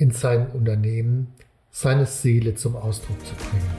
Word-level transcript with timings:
in 0.00 0.10
seinem 0.12 0.46
Unternehmen 0.52 1.34
seine 1.70 2.06
Seele 2.06 2.54
zum 2.54 2.74
Ausdruck 2.74 3.18
zu 3.24 3.34
bringen. 3.34 3.70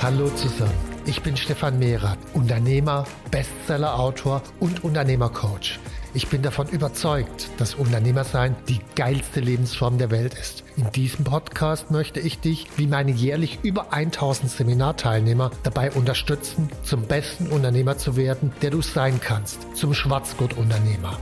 Hallo 0.00 0.28
zusammen, 0.36 0.70
ich 1.06 1.20
bin 1.20 1.36
Stefan 1.36 1.80
Mehrath, 1.80 2.18
Unternehmer, 2.32 3.04
Bestseller-Autor 3.32 4.42
und 4.60 4.84
Unternehmercoach. 4.84 5.80
Ich 6.16 6.28
bin 6.28 6.40
davon 6.40 6.66
überzeugt, 6.68 7.50
dass 7.58 7.74
Unternehmersein 7.74 8.56
die 8.70 8.80
geilste 8.94 9.40
Lebensform 9.40 9.98
der 9.98 10.10
Welt 10.10 10.32
ist. 10.32 10.64
In 10.78 10.90
diesem 10.92 11.26
Podcast 11.26 11.90
möchte 11.90 12.20
ich 12.20 12.40
dich, 12.40 12.68
wie 12.78 12.86
meine 12.86 13.10
jährlich 13.10 13.58
über 13.62 13.92
1000 13.92 14.50
Seminarteilnehmer, 14.50 15.50
dabei 15.62 15.92
unterstützen, 15.92 16.70
zum 16.84 17.02
besten 17.02 17.48
Unternehmer 17.48 17.98
zu 17.98 18.16
werden, 18.16 18.50
der 18.62 18.70
du 18.70 18.80
sein 18.80 19.20
kannst, 19.20 19.76
zum 19.76 19.92
Schwarzgurt-Unternehmer. 19.92 21.18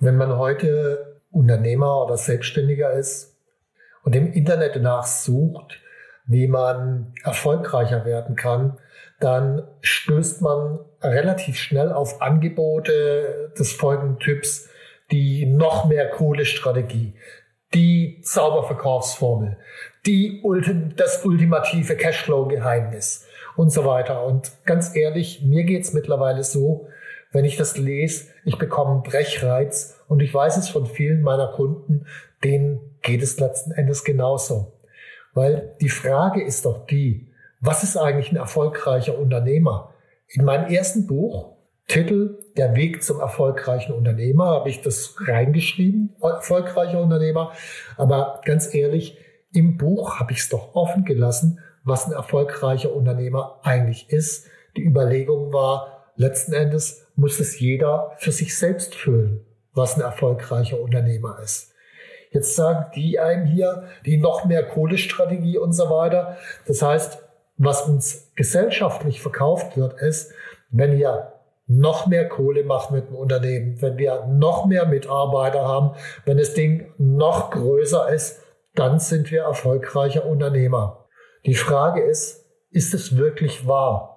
Wenn 0.00 0.16
man 0.16 0.36
heute 0.36 1.13
Unternehmer 1.34 2.04
oder 2.04 2.16
Selbstständiger 2.16 2.92
ist 2.92 3.36
und 4.02 4.14
im 4.14 4.32
Internet 4.32 4.76
danach 4.76 5.06
sucht, 5.06 5.80
wie 6.26 6.46
man 6.46 7.12
erfolgreicher 7.22 8.04
werden 8.04 8.36
kann, 8.36 8.78
dann 9.20 9.66
stößt 9.80 10.42
man 10.42 10.78
relativ 11.02 11.58
schnell 11.58 11.92
auf 11.92 12.22
Angebote 12.22 13.52
des 13.58 13.72
folgenden 13.72 14.18
Typs, 14.18 14.68
die 15.10 15.46
noch 15.46 15.86
mehr 15.86 16.08
Kohle-Strategie, 16.08 17.14
die 17.74 18.20
Zauberverkaufsformel, 18.22 19.58
die 20.06 20.40
Ultim 20.42 20.94
das 20.96 21.24
ultimative 21.24 21.96
Cashflow-Geheimnis 21.96 23.26
und 23.56 23.70
so 23.70 23.84
weiter. 23.84 24.24
Und 24.24 24.52
ganz 24.64 24.96
ehrlich, 24.96 25.42
mir 25.42 25.64
geht's 25.64 25.92
mittlerweile 25.92 26.44
so, 26.44 26.88
wenn 27.34 27.44
ich 27.44 27.56
das 27.56 27.76
lese, 27.76 28.28
ich 28.44 28.58
bekomme 28.58 28.92
einen 28.92 29.02
Brechreiz 29.02 30.00
und 30.06 30.20
ich 30.20 30.32
weiß 30.32 30.56
es 30.56 30.68
von 30.68 30.86
vielen 30.86 31.20
meiner 31.20 31.48
Kunden, 31.48 32.06
denen 32.44 32.78
geht 33.02 33.22
es 33.22 33.40
letzten 33.40 33.72
Endes 33.72 34.04
genauso. 34.04 34.72
Weil 35.34 35.74
die 35.80 35.88
Frage 35.88 36.42
ist 36.42 36.64
doch 36.64 36.86
die, 36.86 37.32
was 37.60 37.82
ist 37.82 37.96
eigentlich 37.96 38.30
ein 38.30 38.36
erfolgreicher 38.36 39.18
Unternehmer? 39.18 39.92
In 40.28 40.44
meinem 40.44 40.72
ersten 40.72 41.08
Buch, 41.08 41.56
Titel 41.88 42.38
Der 42.56 42.76
Weg 42.76 43.02
zum 43.02 43.18
erfolgreichen 43.18 43.92
Unternehmer, 43.92 44.46
habe 44.46 44.68
ich 44.68 44.80
das 44.80 45.16
reingeschrieben, 45.18 46.14
erfolgreicher 46.22 47.00
Unternehmer. 47.00 47.52
Aber 47.96 48.42
ganz 48.44 48.72
ehrlich, 48.72 49.18
im 49.52 49.76
Buch 49.76 50.20
habe 50.20 50.32
ich 50.32 50.38
es 50.38 50.48
doch 50.50 50.76
offen 50.76 51.04
gelassen, 51.04 51.58
was 51.82 52.06
ein 52.06 52.12
erfolgreicher 52.12 52.94
Unternehmer 52.94 53.58
eigentlich 53.64 54.08
ist. 54.10 54.46
Die 54.76 54.84
Überlegung 54.84 55.52
war, 55.52 56.12
letzten 56.16 56.52
Endes, 56.52 57.03
muss 57.16 57.40
es 57.40 57.58
jeder 57.58 58.12
für 58.18 58.32
sich 58.32 58.56
selbst 58.56 58.94
füllen, 58.94 59.44
was 59.72 59.96
ein 59.96 60.02
erfolgreicher 60.02 60.80
Unternehmer 60.80 61.38
ist. 61.42 61.72
Jetzt 62.30 62.56
sagen 62.56 62.86
die 62.96 63.20
einem 63.20 63.46
hier, 63.46 63.84
die 64.04 64.16
noch 64.16 64.44
mehr 64.44 64.66
Kohlestrategie 64.66 65.56
und 65.56 65.72
so 65.72 65.88
weiter. 65.88 66.36
Das 66.66 66.82
heißt, 66.82 67.18
was 67.56 67.82
uns 67.82 68.32
gesellschaftlich 68.34 69.20
verkauft 69.20 69.76
wird, 69.76 70.00
ist, 70.00 70.32
wenn 70.70 70.98
wir 70.98 71.32
noch 71.66 72.06
mehr 72.06 72.28
Kohle 72.28 72.64
machen 72.64 72.96
mit 72.96 73.08
dem 73.08 73.14
Unternehmen, 73.14 73.80
wenn 73.80 73.96
wir 73.96 74.26
noch 74.26 74.66
mehr 74.66 74.86
Mitarbeiter 74.86 75.66
haben, 75.66 75.92
wenn 76.24 76.36
das 76.36 76.54
Ding 76.54 76.92
noch 76.98 77.50
größer 77.50 78.08
ist, 78.10 78.40
dann 78.74 78.98
sind 78.98 79.30
wir 79.30 79.42
erfolgreicher 79.42 80.26
Unternehmer. 80.26 81.06
Die 81.46 81.54
Frage 81.54 82.02
ist, 82.02 82.44
ist 82.70 82.92
es 82.92 83.16
wirklich 83.16 83.66
wahr? 83.66 84.13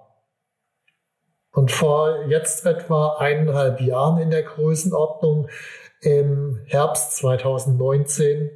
Und 1.58 1.72
vor 1.72 2.26
jetzt 2.28 2.66
etwa 2.66 3.16
eineinhalb 3.16 3.80
Jahren 3.80 4.22
in 4.22 4.30
der 4.30 4.44
Größenordnung 4.44 5.48
im 6.00 6.60
Herbst 6.66 7.16
2019, 7.16 8.50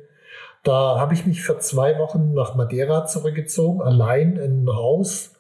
da 0.62 1.00
habe 1.00 1.12
ich 1.12 1.26
mich 1.26 1.42
für 1.42 1.58
zwei 1.58 1.98
Wochen 1.98 2.32
nach 2.32 2.54
Madeira 2.54 3.04
zurückgezogen, 3.06 3.82
allein 3.82 4.36
in 4.36 4.62
ein 4.62 4.76
Haus. 4.76 5.34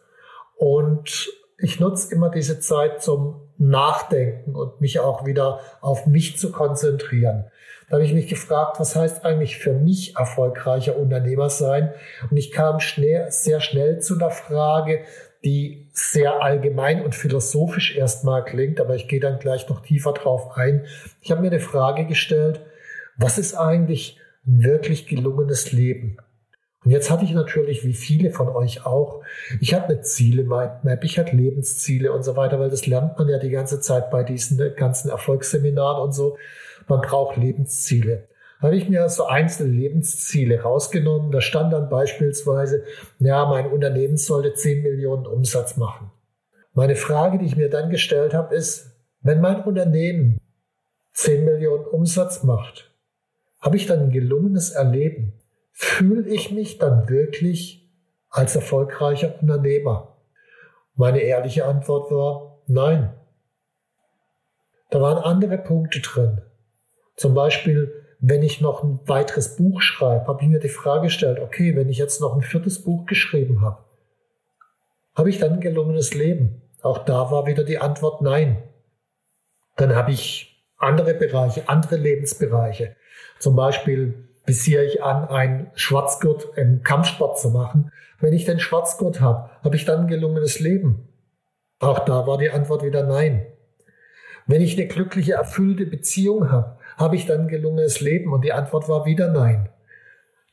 Und 0.56 1.30
ich 1.56 1.78
nutze 1.78 2.12
immer 2.12 2.30
diese 2.30 2.58
Zeit 2.58 3.00
zum 3.00 3.40
Nachdenken 3.58 4.56
und 4.56 4.80
mich 4.80 4.98
auch 4.98 5.24
wieder 5.24 5.60
auf 5.80 6.06
mich 6.06 6.38
zu 6.38 6.50
konzentrieren. 6.50 7.44
Da 7.88 7.94
habe 7.94 8.04
ich 8.04 8.12
mich 8.12 8.26
gefragt, 8.26 8.80
was 8.80 8.96
heißt 8.96 9.24
eigentlich 9.24 9.58
für 9.58 9.72
mich 9.72 10.16
erfolgreicher 10.16 10.96
Unternehmer 10.96 11.48
sein? 11.48 11.94
Und 12.28 12.36
ich 12.36 12.50
kam 12.50 12.80
schnell, 12.80 13.30
sehr 13.30 13.60
schnell 13.60 14.00
zu 14.00 14.16
der 14.16 14.30
Frage, 14.30 15.04
die 15.44 15.88
sehr 15.92 16.42
allgemein 16.42 17.02
und 17.02 17.14
philosophisch 17.14 17.96
erstmal 17.96 18.44
klingt, 18.44 18.80
aber 18.80 18.94
ich 18.94 19.08
gehe 19.08 19.20
dann 19.20 19.38
gleich 19.38 19.68
noch 19.68 19.80
tiefer 19.80 20.12
drauf 20.12 20.56
ein. 20.56 20.86
Ich 21.20 21.30
habe 21.30 21.40
mir 21.40 21.48
eine 21.48 21.60
Frage 21.60 22.06
gestellt, 22.06 22.60
was 23.16 23.38
ist 23.38 23.54
eigentlich 23.54 24.18
ein 24.46 24.62
wirklich 24.62 25.06
gelungenes 25.06 25.72
Leben? 25.72 26.16
Und 26.84 26.90
jetzt 26.90 27.10
hatte 27.10 27.24
ich 27.24 27.32
natürlich, 27.32 27.84
wie 27.84 27.92
viele 27.92 28.30
von 28.30 28.48
euch 28.48 28.84
auch, 28.84 29.22
ich 29.60 29.72
hatte 29.74 29.90
eine 29.90 30.00
Ziele-Mindmap, 30.00 31.04
ich 31.04 31.18
hatte 31.18 31.36
Lebensziele 31.36 32.12
und 32.12 32.24
so 32.24 32.34
weiter, 32.34 32.58
weil 32.58 32.70
das 32.70 32.86
lernt 32.86 33.18
man 33.18 33.28
ja 33.28 33.38
die 33.38 33.50
ganze 33.50 33.80
Zeit 33.80 34.10
bei 34.10 34.24
diesen 34.24 34.74
ganzen 34.74 35.10
Erfolgsseminaren 35.10 36.02
und 36.02 36.12
so. 36.12 36.36
Man 36.88 37.00
braucht 37.00 37.36
Lebensziele. 37.36 38.26
Habe 38.62 38.76
ich 38.76 38.88
mir 38.88 39.08
so 39.08 39.26
einzelne 39.26 39.72
Lebensziele 39.72 40.62
rausgenommen. 40.62 41.32
Da 41.32 41.40
stand 41.40 41.72
dann 41.72 41.88
beispielsweise, 41.88 42.84
ja, 43.18 43.44
mein 43.44 43.66
Unternehmen 43.66 44.16
sollte 44.16 44.54
10 44.54 44.84
Millionen 44.84 45.26
Umsatz 45.26 45.76
machen. 45.76 46.12
Meine 46.72 46.94
Frage, 46.94 47.38
die 47.38 47.44
ich 47.44 47.56
mir 47.56 47.68
dann 47.68 47.90
gestellt 47.90 48.34
habe, 48.34 48.54
ist, 48.54 48.92
wenn 49.20 49.40
mein 49.40 49.64
Unternehmen 49.64 50.38
10 51.14 51.44
Millionen 51.44 51.84
Umsatz 51.84 52.44
macht, 52.44 52.94
habe 53.60 53.76
ich 53.76 53.86
dann 53.86 53.98
ein 53.98 54.10
gelungenes 54.10 54.70
Erleben? 54.70 55.32
Fühle 55.72 56.28
ich 56.28 56.52
mich 56.52 56.78
dann 56.78 57.08
wirklich 57.08 57.90
als 58.30 58.54
erfolgreicher 58.54 59.40
Unternehmer? 59.40 60.16
Meine 60.94 61.20
ehrliche 61.20 61.64
Antwort 61.64 62.12
war 62.12 62.62
nein. 62.68 63.12
Da 64.90 65.00
waren 65.00 65.18
andere 65.18 65.58
Punkte 65.58 66.00
drin. 66.00 66.42
Zum 67.16 67.34
Beispiel 67.34 68.01
wenn 68.24 68.42
ich 68.44 68.60
noch 68.60 68.84
ein 68.84 69.00
weiteres 69.06 69.56
Buch 69.56 69.82
schreibe, 69.82 70.28
habe 70.28 70.42
ich 70.42 70.48
mir 70.48 70.60
die 70.60 70.68
Frage 70.68 71.06
gestellt, 71.06 71.40
okay, 71.40 71.74
wenn 71.74 71.88
ich 71.88 71.98
jetzt 71.98 72.20
noch 72.20 72.36
ein 72.36 72.42
viertes 72.42 72.84
Buch 72.84 73.04
geschrieben 73.04 73.62
habe, 73.62 73.84
habe 75.16 75.28
ich 75.28 75.40
dann 75.40 75.54
ein 75.54 75.60
gelungenes 75.60 76.14
Leben? 76.14 76.62
Auch 76.82 76.98
da 76.98 77.32
war 77.32 77.46
wieder 77.46 77.64
die 77.64 77.78
Antwort 77.78 78.22
nein. 78.22 78.62
Dann 79.76 79.96
habe 79.96 80.12
ich 80.12 80.64
andere 80.78 81.14
Bereiche, 81.14 81.68
andere 81.68 81.96
Lebensbereiche. 81.96 82.94
Zum 83.40 83.56
Beispiel 83.56 84.28
visiere 84.46 84.84
ich 84.84 85.02
an, 85.02 85.28
einen 85.28 85.70
Schwarzgurt 85.74 86.56
im 86.56 86.84
Kampfsport 86.84 87.40
zu 87.40 87.50
machen. 87.50 87.90
Wenn 88.20 88.32
ich 88.32 88.44
den 88.44 88.60
Schwarzgurt 88.60 89.20
habe, 89.20 89.50
habe 89.64 89.74
ich 89.74 89.84
dann 89.84 90.02
ein 90.02 90.06
gelungenes 90.06 90.60
Leben? 90.60 91.08
Auch 91.80 91.98
da 92.04 92.24
war 92.28 92.38
die 92.38 92.50
Antwort 92.50 92.84
wieder 92.84 93.02
nein. 93.02 93.46
Wenn 94.46 94.62
ich 94.62 94.78
eine 94.78 94.86
glückliche, 94.86 95.32
erfüllte 95.32 95.86
Beziehung 95.86 96.52
habe, 96.52 96.78
habe 96.96 97.16
ich 97.16 97.26
dann 97.26 97.48
gelungenes 97.48 98.00
Leben? 98.00 98.32
Und 98.32 98.42
die 98.44 98.52
Antwort 98.52 98.88
war 98.88 99.04
wieder 99.06 99.28
nein. 99.28 99.68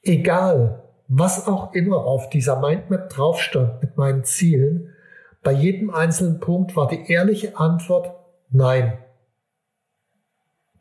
Egal, 0.01 0.83
was 1.07 1.47
auch 1.47 1.73
immer 1.73 2.05
auf 2.05 2.29
dieser 2.29 2.59
Mindmap 2.59 3.09
drauf 3.09 3.41
stand 3.41 3.81
mit 3.81 3.97
meinen 3.97 4.23
Zielen, 4.23 4.93
bei 5.41 5.51
jedem 5.51 5.89
einzelnen 5.89 6.39
Punkt 6.39 6.75
war 6.75 6.87
die 6.87 7.11
ehrliche 7.11 7.57
Antwort 7.57 8.15
nein. 8.51 8.97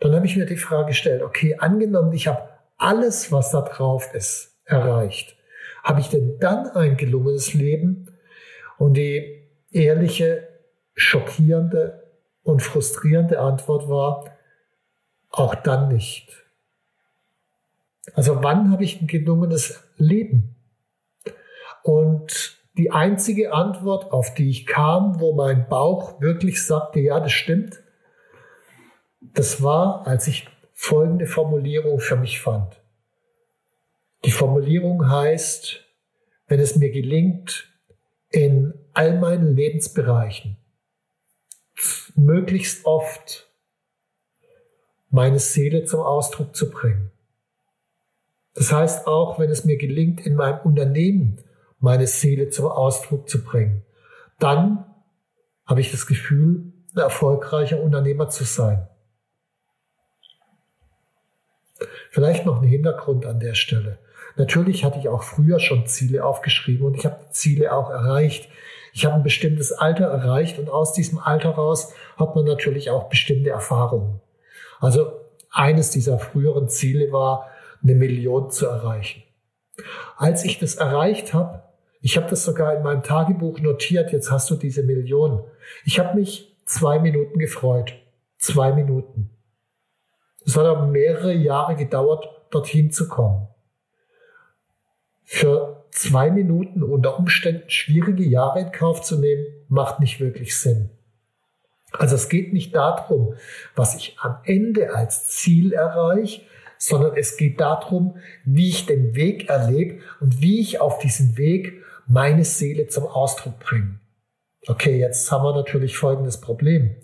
Dann 0.01 0.15
habe 0.15 0.27
ich 0.27 0.37
mir 0.37 0.47
die 0.47 0.57
Frage 0.57 0.89
gestellt, 0.89 1.23
okay, 1.23 1.57
angenommen, 1.59 2.13
ich 2.13 2.29
habe 2.29 2.49
alles, 2.77 3.33
was 3.33 3.51
da 3.51 3.63
drauf 3.63 4.15
ist, 4.15 4.57
erreicht. 4.65 5.37
Habe 5.83 6.01
ich 6.01 6.09
denn 6.09 6.39
dann 6.39 6.69
ein 6.69 6.97
gelungenes 6.97 7.55
Leben? 7.55 8.07
Und 8.79 8.95
die 8.95 9.43
ehrliche 9.73 10.49
schockierende 10.95 12.05
und 12.43 12.63
frustrierende 12.63 13.41
Antwort 13.41 13.89
war, 13.89 14.25
auch 15.31 15.55
dann 15.55 15.89
nicht. 15.89 16.29
Also 18.15 18.43
wann 18.43 18.71
habe 18.71 18.85
ich 18.85 19.01
ein 19.01 19.07
gelungenes 19.07 19.83
Leben? 19.97 20.57
Und 21.83 22.59
die 22.77 22.91
einzige 22.91 23.53
Antwort, 23.53 24.13
auf 24.13 24.35
die 24.35 24.51
ich 24.51 24.67
kam, 24.67 25.21
wo 25.21 25.35
mein 25.35 25.69
Bauch 25.69 26.21
wirklich 26.21 26.65
sagte, 26.65 27.01
ja, 27.01 27.21
das 27.21 27.33
stimmt, 27.33 27.83
das 29.21 29.63
war, 29.63 30.07
als 30.07 30.27
ich 30.29 30.49
folgende 30.73 31.27
Formulierung 31.27 31.99
für 31.99 32.17
mich 32.17 32.41
fand. 32.41 32.81
Die 34.25 34.31
Formulierung 34.31 35.11
heißt, 35.11 35.85
wenn 36.47 36.61
es 36.61 36.77
mir 36.77 36.91
gelingt, 36.91 37.69
in 38.31 38.75
all 38.95 39.19
meinen 39.19 39.57
Lebensbereichen 39.57 40.57
möglichst 42.15 42.85
oft 42.85 43.48
meine 45.11 45.39
Seele 45.39 45.85
zum 45.85 46.01
Ausdruck 46.01 46.55
zu 46.55 46.71
bringen. 46.71 47.11
Das 48.55 48.73
heißt 48.73 49.07
auch, 49.07 49.39
wenn 49.39 49.51
es 49.51 49.65
mir 49.65 49.77
gelingt, 49.77 50.27
in 50.27 50.35
meinem 50.35 50.61
Unternehmen 50.65 51.41
meine 51.79 52.07
Seele 52.07 52.51
zum 52.51 52.67
Ausdruck 52.67 53.29
zu 53.29 53.43
bringen, 53.45 53.85
dann 54.39 54.85
habe 55.65 55.81
ich 55.81 55.91
das 55.91 56.07
Gefühl, 56.07 56.73
ein 56.95 56.99
erfolgreicher 56.99 57.81
Unternehmer 57.81 58.29
zu 58.29 58.45
sein. 58.45 58.89
Vielleicht 62.11 62.47
noch 62.47 62.61
ein 62.61 62.69
Hintergrund 62.69 63.27
an 63.27 63.39
der 63.39 63.55
Stelle. 63.55 63.99
Natürlich 64.37 64.85
hatte 64.85 64.99
ich 64.99 65.09
auch 65.09 65.23
früher 65.23 65.61
schon 65.61 65.87
Ziele 65.87 66.25
aufgeschrieben 66.25 66.87
und 66.87 66.95
ich 66.95 67.07
habe 67.07 67.31
Ziele 67.31 67.73
auch 67.73 67.91
erreicht. 67.91 68.49
Ich 68.93 69.05
habe 69.05 69.17
ein 69.17 69.23
bestimmtes 69.23 69.73
Alter 69.73 70.07
erreicht 70.07 70.59
und 70.59 70.71
aus 70.71 70.93
diesem 70.93 71.19
Alter 71.19 71.51
raus 71.51 71.93
hat 72.17 72.35
man 72.35 72.45
natürlich 72.45 72.91
auch 72.91 73.09
bestimmte 73.09 73.51
Erfahrungen. 73.51 74.21
Also 74.79 75.13
eines 75.51 75.91
dieser 75.91 76.19
früheren 76.19 76.69
Ziele 76.69 77.13
war, 77.13 77.49
eine 77.83 77.95
Million 77.95 78.51
zu 78.51 78.67
erreichen. 78.67 79.23
Als 80.17 80.45
ich 80.45 80.59
das 80.59 80.77
erreicht 80.77 81.35
habe, 81.35 81.63
ich 82.01 82.17
habe 82.17 82.29
das 82.29 82.45
sogar 82.45 82.75
in 82.75 82.83
meinem 82.83 83.03
Tagebuch 83.03 83.61
notiert, 83.61 84.13
jetzt 84.13 84.31
hast 84.31 84.51
du 84.51 84.55
diese 84.55 84.83
Million. 84.83 85.45
Ich 85.85 85.99
habe 85.99 86.17
mich 86.17 86.57
zwei 86.65 86.99
Minuten 86.99 87.39
gefreut. 87.39 87.95
Zwei 88.37 88.73
Minuten. 88.73 89.31
Es 90.47 90.57
hat 90.57 90.65
aber 90.65 90.87
mehrere 90.87 91.33
Jahre 91.33 91.75
gedauert, 91.75 92.29
dorthin 92.51 92.93
zu 92.93 93.09
kommen. 93.09 93.49
Für 95.25 95.85
zwei 95.91 96.31
Minuten 96.31 96.83
unter 96.83 97.19
Umständen 97.19 97.69
schwierige 97.69 98.25
Jahre 98.25 98.61
in 98.61 98.73
Kauf 98.73 99.03
zu 99.03 99.19
nehmen, 99.19 99.45
macht 99.69 100.01
nicht 100.01 100.21
wirklich 100.21 100.57
Sinn. 100.57 100.91
Also 101.93 102.17
es 102.17 102.29
geht 102.29 102.53
nicht 102.53 102.75
darum, 102.75 103.35
was 103.75 103.97
ich 103.97 104.17
am 104.21 104.39
Ende 104.45 104.95
als 104.95 105.29
Ziel 105.29 105.73
erreiche, 105.73 106.43
sondern 106.77 107.17
es 107.17 107.37
geht 107.37 107.61
darum, 107.61 108.19
wie 108.45 108.69
ich 108.69 108.87
den 108.87 109.15
Weg 109.15 109.49
erlebe 109.49 110.01
und 110.21 110.41
wie 110.41 110.61
ich 110.61 110.81
auf 110.81 110.99
diesem 110.99 111.37
Weg 111.37 111.83
meine 112.07 112.45
Seele 112.45 112.87
zum 112.89 113.07
Ausdruck 113.07 113.59
bringe. 113.59 114.01
Okay, 114.67 114.99
jetzt 114.99 115.31
haben 115.31 115.45
wir 115.45 115.55
natürlich 115.55 115.97
folgendes 115.97 116.41
Problem. 116.41 116.97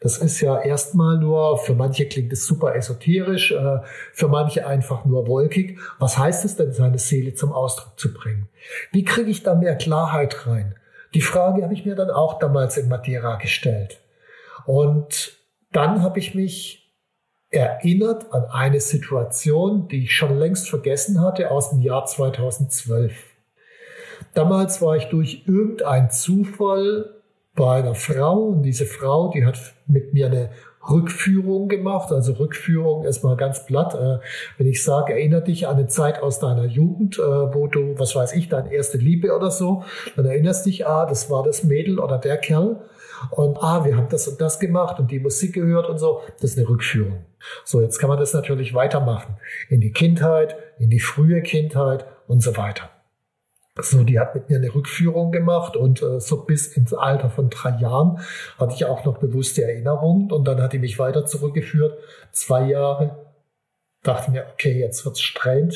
Das 0.00 0.18
ist 0.18 0.40
ja 0.40 0.60
erstmal 0.60 1.18
nur, 1.18 1.58
für 1.58 1.74
manche 1.74 2.06
klingt 2.06 2.32
es 2.32 2.46
super 2.46 2.74
esoterisch, 2.74 3.52
äh, 3.52 3.80
für 4.12 4.28
manche 4.28 4.66
einfach 4.66 5.04
nur 5.04 5.26
wolkig. 5.26 5.78
Was 5.98 6.16
heißt 6.16 6.44
es 6.44 6.56
denn, 6.56 6.72
seine 6.72 6.98
Seele 6.98 7.34
zum 7.34 7.52
Ausdruck 7.52 7.98
zu 7.98 8.14
bringen? 8.14 8.48
Wie 8.92 9.04
kriege 9.04 9.30
ich 9.30 9.42
da 9.42 9.54
mehr 9.54 9.76
Klarheit 9.76 10.46
rein? 10.46 10.76
Die 11.12 11.20
Frage 11.20 11.62
habe 11.62 11.74
ich 11.74 11.84
mir 11.84 11.96
dann 11.96 12.10
auch 12.10 12.38
damals 12.38 12.76
in 12.76 12.88
Madeira 12.88 13.36
gestellt. 13.36 13.99
Und 14.70 15.36
dann 15.72 16.00
habe 16.00 16.20
ich 16.20 16.36
mich 16.36 16.94
erinnert 17.50 18.32
an 18.32 18.44
eine 18.44 18.78
Situation, 18.78 19.88
die 19.88 20.04
ich 20.04 20.14
schon 20.14 20.38
längst 20.38 20.70
vergessen 20.70 21.20
hatte 21.20 21.50
aus 21.50 21.70
dem 21.70 21.80
Jahr 21.80 22.06
2012. 22.06 23.12
Damals 24.32 24.80
war 24.80 24.94
ich 24.94 25.06
durch 25.08 25.42
irgendeinen 25.48 26.10
Zufall 26.10 27.16
bei 27.56 27.80
einer 27.80 27.96
Frau 27.96 28.44
und 28.44 28.62
diese 28.62 28.86
Frau, 28.86 29.32
die 29.34 29.44
hat 29.44 29.58
mit 29.88 30.14
mir 30.14 30.26
eine 30.26 30.50
Rückführung 30.88 31.66
gemacht. 31.66 32.12
Also 32.12 32.34
Rückführung 32.34 33.04
ist 33.04 33.24
mal 33.24 33.36
ganz 33.36 33.66
platt. 33.66 33.96
Äh, 33.96 34.24
wenn 34.56 34.68
ich 34.68 34.84
sage, 34.84 35.14
erinnere 35.14 35.42
dich 35.42 35.66
an 35.66 35.78
eine 35.78 35.88
Zeit 35.88 36.22
aus 36.22 36.38
deiner 36.38 36.66
Jugend, 36.66 37.18
äh, 37.18 37.22
wo 37.22 37.66
du, 37.66 37.98
was 37.98 38.14
weiß 38.14 38.34
ich, 38.34 38.48
deine 38.48 38.72
erste 38.72 38.98
Liebe 38.98 39.34
oder 39.34 39.50
so, 39.50 39.82
dann 40.14 40.26
erinnerst 40.26 40.64
dich, 40.64 40.86
ah, 40.86 41.06
das 41.06 41.28
war 41.28 41.42
das 41.42 41.64
Mädel 41.64 41.98
oder 41.98 42.18
der 42.18 42.36
Kerl. 42.36 42.84
Und 43.30 43.58
ah, 43.62 43.84
wir 43.84 43.96
haben 43.96 44.08
das 44.08 44.26
und 44.28 44.40
das 44.40 44.58
gemacht 44.58 44.98
und 44.98 45.10
die 45.10 45.20
Musik 45.20 45.54
gehört 45.54 45.88
und 45.88 45.98
so. 45.98 46.22
Das 46.40 46.52
ist 46.52 46.58
eine 46.58 46.68
Rückführung. 46.68 47.24
So, 47.64 47.80
jetzt 47.80 47.98
kann 47.98 48.08
man 48.08 48.18
das 48.18 48.32
natürlich 48.34 48.74
weitermachen. 48.74 49.36
In 49.68 49.80
die 49.80 49.92
Kindheit, 49.92 50.56
in 50.78 50.90
die 50.90 51.00
frühe 51.00 51.42
Kindheit 51.42 52.06
und 52.26 52.42
so 52.42 52.56
weiter. 52.56 52.90
So, 53.78 54.02
die 54.02 54.18
hat 54.18 54.34
mit 54.34 54.50
mir 54.50 54.58
eine 54.58 54.74
Rückführung 54.74 55.32
gemacht 55.32 55.76
und 55.76 56.02
äh, 56.02 56.20
so 56.20 56.44
bis 56.44 56.76
ins 56.76 56.92
Alter 56.92 57.30
von 57.30 57.50
drei 57.50 57.78
Jahren 57.78 58.18
hatte 58.58 58.74
ich 58.74 58.84
auch 58.84 59.04
noch 59.04 59.18
bewusste 59.18 59.62
Erinnerungen 59.62 60.30
und 60.32 60.46
dann 60.46 60.60
hat 60.60 60.72
die 60.72 60.78
mich 60.78 60.98
weiter 60.98 61.24
zurückgeführt. 61.24 61.98
Zwei 62.32 62.64
Jahre. 62.64 63.16
Dachte 64.02 64.30
mir, 64.30 64.46
okay, 64.52 64.78
jetzt 64.78 65.04
wird's 65.04 65.20
strange. 65.20 65.74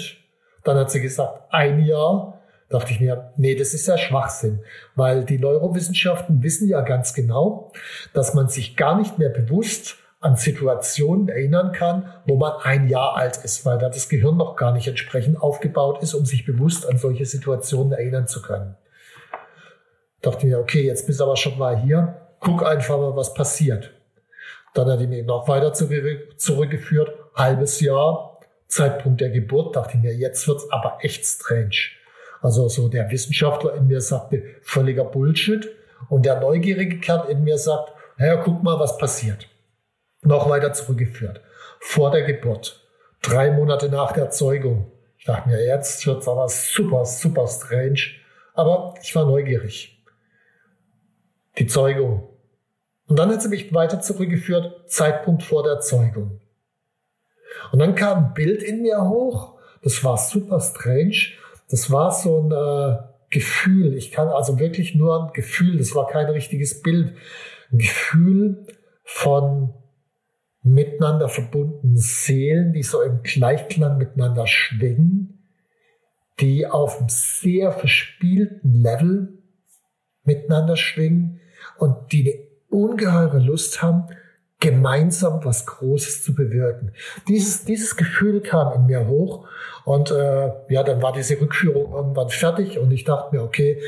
Dann 0.64 0.76
hat 0.76 0.90
sie 0.90 1.00
gesagt, 1.00 1.52
ein 1.52 1.84
Jahr. 1.84 2.40
Dachte 2.74 2.92
ich 2.92 2.98
mir, 2.98 3.30
nee, 3.36 3.54
das 3.54 3.72
ist 3.72 3.86
ja 3.86 3.96
Schwachsinn, 3.96 4.58
weil 4.96 5.24
die 5.24 5.38
Neurowissenschaften 5.38 6.42
wissen 6.42 6.66
ja 6.66 6.80
ganz 6.80 7.14
genau, 7.14 7.70
dass 8.14 8.34
man 8.34 8.48
sich 8.48 8.76
gar 8.76 8.98
nicht 8.98 9.16
mehr 9.16 9.28
bewusst 9.28 9.98
an 10.18 10.34
Situationen 10.34 11.28
erinnern 11.28 11.70
kann, 11.70 12.12
wo 12.26 12.34
man 12.34 12.54
ein 12.64 12.88
Jahr 12.88 13.14
alt 13.14 13.36
ist, 13.44 13.64
weil 13.64 13.78
da 13.78 13.90
das 13.90 14.08
Gehirn 14.08 14.36
noch 14.36 14.56
gar 14.56 14.72
nicht 14.72 14.88
entsprechend 14.88 15.40
aufgebaut 15.40 16.02
ist, 16.02 16.14
um 16.14 16.26
sich 16.26 16.44
bewusst 16.44 16.84
an 16.90 16.98
solche 16.98 17.26
Situationen 17.26 17.92
erinnern 17.92 18.26
zu 18.26 18.42
können. 18.42 18.74
Dachte 20.20 20.44
mir, 20.44 20.58
okay, 20.58 20.84
jetzt 20.84 21.06
bist 21.06 21.20
du 21.20 21.24
aber 21.24 21.36
schon 21.36 21.56
mal 21.56 21.80
hier, 21.80 22.22
guck 22.40 22.66
einfach 22.66 22.98
mal, 22.98 23.14
was 23.14 23.34
passiert. 23.34 23.92
Dann 24.74 24.90
hat 24.90 24.98
die 24.98 25.06
mich 25.06 25.24
noch 25.24 25.46
weiter 25.46 25.72
zurückgeführt, 25.72 27.12
halbes 27.36 27.78
Jahr, 27.78 28.40
Zeitpunkt 28.66 29.20
der 29.20 29.30
Geburt, 29.30 29.76
dachte 29.76 29.96
ich 29.96 30.02
mir, 30.02 30.12
jetzt 30.12 30.48
wird's 30.48 30.68
aber 30.72 30.98
echt 31.02 31.24
strange. 31.24 32.02
Also 32.44 32.68
so 32.68 32.88
der 32.88 33.10
Wissenschaftler 33.10 33.74
in 33.74 33.86
mir 33.86 34.02
sagte, 34.02 34.42
völliger 34.60 35.04
Bullshit. 35.04 35.66
Und 36.10 36.26
der 36.26 36.40
neugierige 36.40 37.00
Kern 37.00 37.26
in 37.30 37.42
mir 37.42 37.56
sagt, 37.56 37.90
naja, 38.18 38.36
guck 38.36 38.62
mal, 38.62 38.78
was 38.78 38.98
passiert 38.98 39.48
noch 40.24 40.48
weiter 40.48 40.72
zurückgeführt. 40.72 41.40
Vor 41.80 42.10
der 42.10 42.22
Geburt, 42.22 42.80
drei 43.22 43.50
Monate 43.50 43.88
nach 43.88 44.12
der 44.12 44.30
Zeugung. 44.30 44.90
Ich 45.18 45.26
dachte 45.26 45.48
mir, 45.48 45.64
jetzt 45.64 46.06
wird's 46.06 46.28
aber 46.28 46.48
super, 46.48 47.04
super 47.04 47.46
strange. 47.46 48.00
Aber 48.54 48.94
ich 49.02 49.14
war 49.14 49.24
neugierig. 49.24 50.02
Die 51.58 51.66
Zeugung. 51.66 52.28
Und 53.06 53.18
dann 53.18 53.30
hat 53.30 53.42
sie 53.42 53.48
mich 53.48 53.72
weiter 53.74 54.00
zurückgeführt, 54.00 54.90
Zeitpunkt 54.90 55.42
vor 55.42 55.62
der 55.62 55.80
Zeugung. 55.80 56.40
Und 57.70 57.78
dann 57.78 57.94
kam 57.94 58.26
ein 58.26 58.34
Bild 58.34 58.62
in 58.62 58.82
mir 58.82 59.02
hoch. 59.02 59.58
Das 59.82 60.02
war 60.02 60.16
super 60.16 60.60
strange. 60.60 61.34
Das 61.68 61.90
war 61.90 62.12
so 62.12 62.42
ein 62.42 62.52
äh, 62.52 62.98
Gefühl. 63.30 63.94
Ich 63.96 64.12
kann 64.12 64.28
also 64.28 64.58
wirklich 64.58 64.94
nur 64.94 65.24
ein 65.24 65.32
Gefühl, 65.32 65.78
das 65.78 65.94
war 65.94 66.06
kein 66.06 66.26
richtiges 66.26 66.82
Bild. 66.82 67.14
Ein 67.72 67.78
Gefühl 67.78 68.66
von 69.02 69.74
miteinander 70.62 71.28
verbundenen 71.28 71.96
Seelen, 71.96 72.72
die 72.72 72.82
so 72.82 73.02
im 73.02 73.22
Gleichklang 73.22 73.98
miteinander 73.98 74.46
schwingen, 74.46 75.46
die 76.40 76.66
auf 76.66 76.98
einem 76.98 77.08
sehr 77.08 77.72
verspielten 77.72 78.82
Level 78.82 79.38
miteinander 80.24 80.76
schwingen 80.76 81.40
und 81.78 82.12
die 82.12 82.32
eine 82.32 82.44
ungeheure 82.70 83.38
Lust 83.38 83.82
haben, 83.82 84.08
gemeinsam 84.64 85.44
was 85.44 85.66
Großes 85.66 86.22
zu 86.22 86.34
bewirken. 86.34 86.92
Dieses, 87.28 87.66
dieses 87.66 87.96
Gefühl 87.96 88.40
kam 88.40 88.72
in 88.72 88.86
mir 88.86 89.06
hoch 89.06 89.46
und 89.84 90.10
äh, 90.10 90.52
ja, 90.70 90.82
dann 90.82 91.02
war 91.02 91.12
diese 91.12 91.38
Rückführung 91.38 91.92
irgendwann 91.92 92.30
fertig 92.30 92.78
und 92.78 92.90
ich 92.90 93.04
dachte 93.04 93.36
mir, 93.36 93.42
okay, 93.42 93.82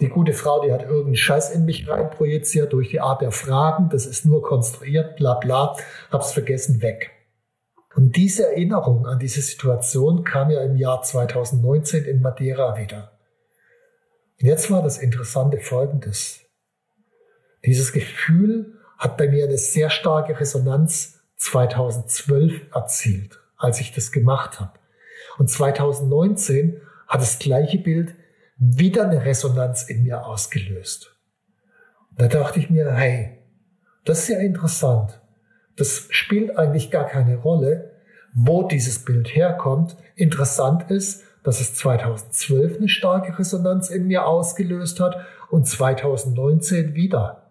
die 0.00 0.08
gute 0.08 0.32
Frau, 0.32 0.64
die 0.64 0.72
hat 0.72 0.82
irgendeinen 0.84 1.16
Scheiß 1.16 1.50
in 1.50 1.66
mich 1.66 1.86
reinprojiziert 1.86 2.72
durch 2.72 2.88
die 2.88 3.00
Art 3.00 3.20
der 3.20 3.32
Fragen, 3.32 3.90
das 3.90 4.06
ist 4.06 4.24
nur 4.24 4.42
konstruiert, 4.42 5.16
bla 5.16 5.34
bla, 5.34 5.76
hab's 6.10 6.32
vergessen, 6.32 6.80
weg. 6.80 7.10
Und 7.94 8.16
diese 8.16 8.46
Erinnerung 8.46 9.06
an 9.06 9.18
diese 9.18 9.42
Situation 9.42 10.24
kam 10.24 10.50
ja 10.50 10.62
im 10.62 10.76
Jahr 10.76 11.02
2019 11.02 12.06
in 12.06 12.22
Madeira 12.22 12.78
wieder. 12.78 13.12
Und 14.40 14.48
jetzt 14.48 14.70
war 14.70 14.82
das 14.82 14.96
Interessante 14.96 15.58
folgendes. 15.58 16.40
Dieses 17.66 17.92
Gefühl 17.92 18.73
hat 18.98 19.16
bei 19.16 19.28
mir 19.28 19.44
eine 19.44 19.58
sehr 19.58 19.90
starke 19.90 20.38
Resonanz 20.38 21.20
2012 21.36 22.74
erzielt, 22.74 23.40
als 23.56 23.80
ich 23.80 23.92
das 23.92 24.12
gemacht 24.12 24.60
habe. 24.60 24.78
Und 25.38 25.50
2019 25.50 26.80
hat 27.08 27.20
das 27.20 27.38
gleiche 27.38 27.78
Bild 27.78 28.14
wieder 28.56 29.08
eine 29.08 29.24
Resonanz 29.24 29.84
in 29.84 30.04
mir 30.04 30.24
ausgelöst. 30.24 31.14
Da 32.16 32.28
dachte 32.28 32.60
ich 32.60 32.70
mir, 32.70 32.92
hey, 32.92 33.38
das 34.04 34.20
ist 34.20 34.28
ja 34.28 34.38
interessant. 34.38 35.20
Das 35.76 36.06
spielt 36.10 36.56
eigentlich 36.56 36.90
gar 36.90 37.06
keine 37.06 37.36
Rolle, 37.36 37.90
wo 38.32 38.62
dieses 38.62 39.04
Bild 39.04 39.34
herkommt. 39.34 39.96
Interessant 40.14 40.90
ist, 40.90 41.24
dass 41.42 41.60
es 41.60 41.74
2012 41.74 42.78
eine 42.78 42.88
starke 42.88 43.38
Resonanz 43.38 43.90
in 43.90 44.06
mir 44.06 44.26
ausgelöst 44.26 45.00
hat 45.00 45.16
und 45.50 45.66
2019 45.66 46.94
wieder. 46.94 47.43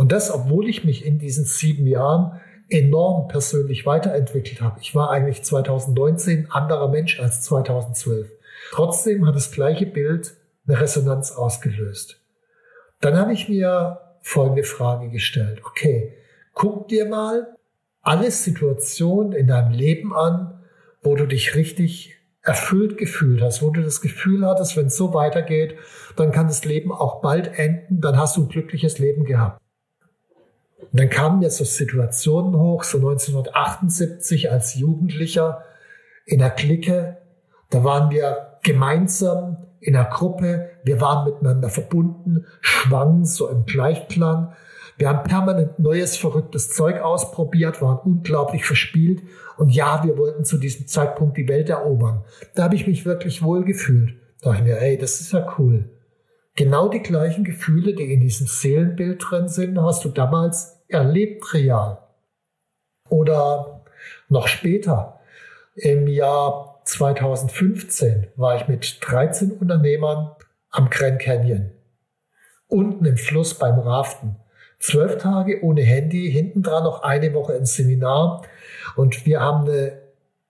Und 0.00 0.12
das, 0.12 0.30
obwohl 0.30 0.66
ich 0.66 0.82
mich 0.82 1.04
in 1.04 1.18
diesen 1.18 1.44
sieben 1.44 1.86
Jahren 1.86 2.40
enorm 2.70 3.28
persönlich 3.28 3.84
weiterentwickelt 3.84 4.62
habe. 4.62 4.80
Ich 4.80 4.94
war 4.94 5.10
eigentlich 5.10 5.42
2019 5.42 6.46
ein 6.46 6.50
anderer 6.50 6.88
Mensch 6.88 7.20
als 7.20 7.42
2012. 7.42 8.30
Trotzdem 8.70 9.26
hat 9.26 9.34
das 9.34 9.52
gleiche 9.52 9.84
Bild 9.84 10.38
eine 10.66 10.80
Resonanz 10.80 11.32
ausgelöst. 11.32 12.18
Dann 13.02 13.18
habe 13.18 13.34
ich 13.34 13.50
mir 13.50 14.00
folgende 14.22 14.62
Frage 14.62 15.10
gestellt. 15.10 15.60
Okay, 15.66 16.16
guck 16.54 16.88
dir 16.88 17.04
mal 17.04 17.58
alle 18.00 18.30
Situationen 18.30 19.32
in 19.32 19.48
deinem 19.48 19.72
Leben 19.72 20.14
an, 20.14 20.64
wo 21.02 21.14
du 21.14 21.26
dich 21.26 21.54
richtig 21.56 22.16
erfüllt 22.40 22.96
gefühlt 22.96 23.42
hast, 23.42 23.60
wo 23.60 23.68
du 23.68 23.82
das 23.82 24.00
Gefühl 24.00 24.46
hattest, 24.46 24.78
wenn 24.78 24.86
es 24.86 24.96
so 24.96 25.12
weitergeht, 25.12 25.76
dann 26.16 26.32
kann 26.32 26.46
das 26.46 26.64
Leben 26.64 26.90
auch 26.90 27.20
bald 27.20 27.58
enden, 27.58 28.00
dann 28.00 28.16
hast 28.16 28.38
du 28.38 28.44
ein 28.44 28.48
glückliches 28.48 28.98
Leben 28.98 29.26
gehabt. 29.26 29.60
Und 30.92 31.00
dann 31.00 31.10
kamen 31.10 31.40
mir 31.40 31.50
so 31.50 31.64
Situationen 31.64 32.58
hoch, 32.58 32.84
so 32.84 32.98
1978 32.98 34.50
als 34.50 34.74
Jugendlicher 34.74 35.62
in 36.26 36.38
der 36.38 36.50
Clique, 36.50 37.16
da 37.70 37.84
waren 37.84 38.10
wir 38.10 38.58
gemeinsam 38.62 39.56
in 39.80 39.96
einer 39.96 40.08
Gruppe, 40.08 40.70
wir 40.84 41.00
waren 41.00 41.24
miteinander 41.24 41.70
verbunden, 41.70 42.46
schwangen 42.60 43.24
so 43.24 43.48
im 43.48 43.64
Gleichklang. 43.64 44.52
Wir 44.98 45.08
haben 45.08 45.22
permanent 45.22 45.78
neues, 45.78 46.16
verrücktes 46.16 46.70
Zeug 46.70 47.00
ausprobiert, 47.00 47.80
waren 47.80 47.98
unglaublich 48.04 48.66
verspielt. 48.66 49.22
Und 49.56 49.70
ja, 49.70 50.04
wir 50.04 50.18
wollten 50.18 50.44
zu 50.44 50.58
diesem 50.58 50.86
Zeitpunkt 50.86 51.38
die 51.38 51.48
Welt 51.48 51.70
erobern. 51.70 52.22
Da 52.54 52.64
habe 52.64 52.74
ich 52.74 52.86
mich 52.86 53.06
wirklich 53.06 53.42
wohl 53.42 53.64
gefühlt. 53.64 54.14
Da 54.42 54.50
dachte 54.50 54.62
ich 54.62 54.68
mir, 54.68 54.80
ey, 54.80 54.98
das 54.98 55.20
ist 55.20 55.32
ja 55.32 55.54
cool. 55.58 55.88
Genau 56.56 56.88
die 56.88 57.00
gleichen 57.00 57.44
Gefühle, 57.44 57.94
die 57.94 58.12
in 58.12 58.20
diesem 58.20 58.46
Seelenbild 58.46 59.24
drin 59.24 59.48
sind, 59.48 59.80
hast 59.80 60.04
du 60.04 60.08
damals 60.08 60.80
erlebt 60.88 61.54
real. 61.54 61.98
Oder 63.08 63.82
noch 64.28 64.48
später, 64.48 65.20
im 65.74 66.06
Jahr 66.06 66.80
2015 66.84 68.28
war 68.36 68.56
ich 68.56 68.68
mit 68.68 68.98
13 69.00 69.52
Unternehmern 69.52 70.32
am 70.70 70.90
Grand 70.90 71.20
Canyon. 71.20 71.70
Unten 72.66 73.04
im 73.04 73.16
Fluss 73.16 73.54
beim 73.54 73.78
Raften. 73.78 74.36
Zwölf 74.78 75.18
Tage 75.18 75.62
ohne 75.62 75.82
Handy, 75.82 76.30
hinten 76.30 76.62
dran 76.62 76.84
noch 76.84 77.02
eine 77.02 77.34
Woche 77.34 77.52
im 77.54 77.66
Seminar. 77.66 78.42
Und 78.96 79.26
wir 79.26 79.40
haben 79.40 79.68
eine 79.68 80.00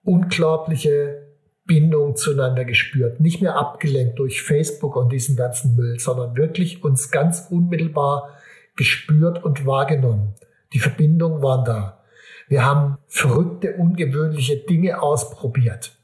unglaubliche 0.03 1.30
Bindung 1.65 2.15
zueinander 2.15 2.65
gespürt. 2.65 3.19
Nicht 3.19 3.41
mehr 3.41 3.55
abgelenkt 3.55 4.19
durch 4.19 4.41
Facebook 4.41 4.95
und 4.95 5.11
diesen 5.11 5.35
ganzen 5.35 5.75
Müll, 5.75 5.99
sondern 5.99 6.35
wirklich 6.35 6.83
uns 6.83 7.11
ganz 7.11 7.47
unmittelbar 7.49 8.37
gespürt 8.75 9.43
und 9.43 9.65
wahrgenommen. 9.65 10.35
Die 10.73 10.79
Verbindungen 10.79 11.41
waren 11.41 11.65
da. 11.65 12.03
Wir 12.47 12.65
haben 12.65 12.97
verrückte, 13.07 13.75
ungewöhnliche 13.75 14.57
Dinge 14.57 15.01
ausprobiert. 15.01 15.97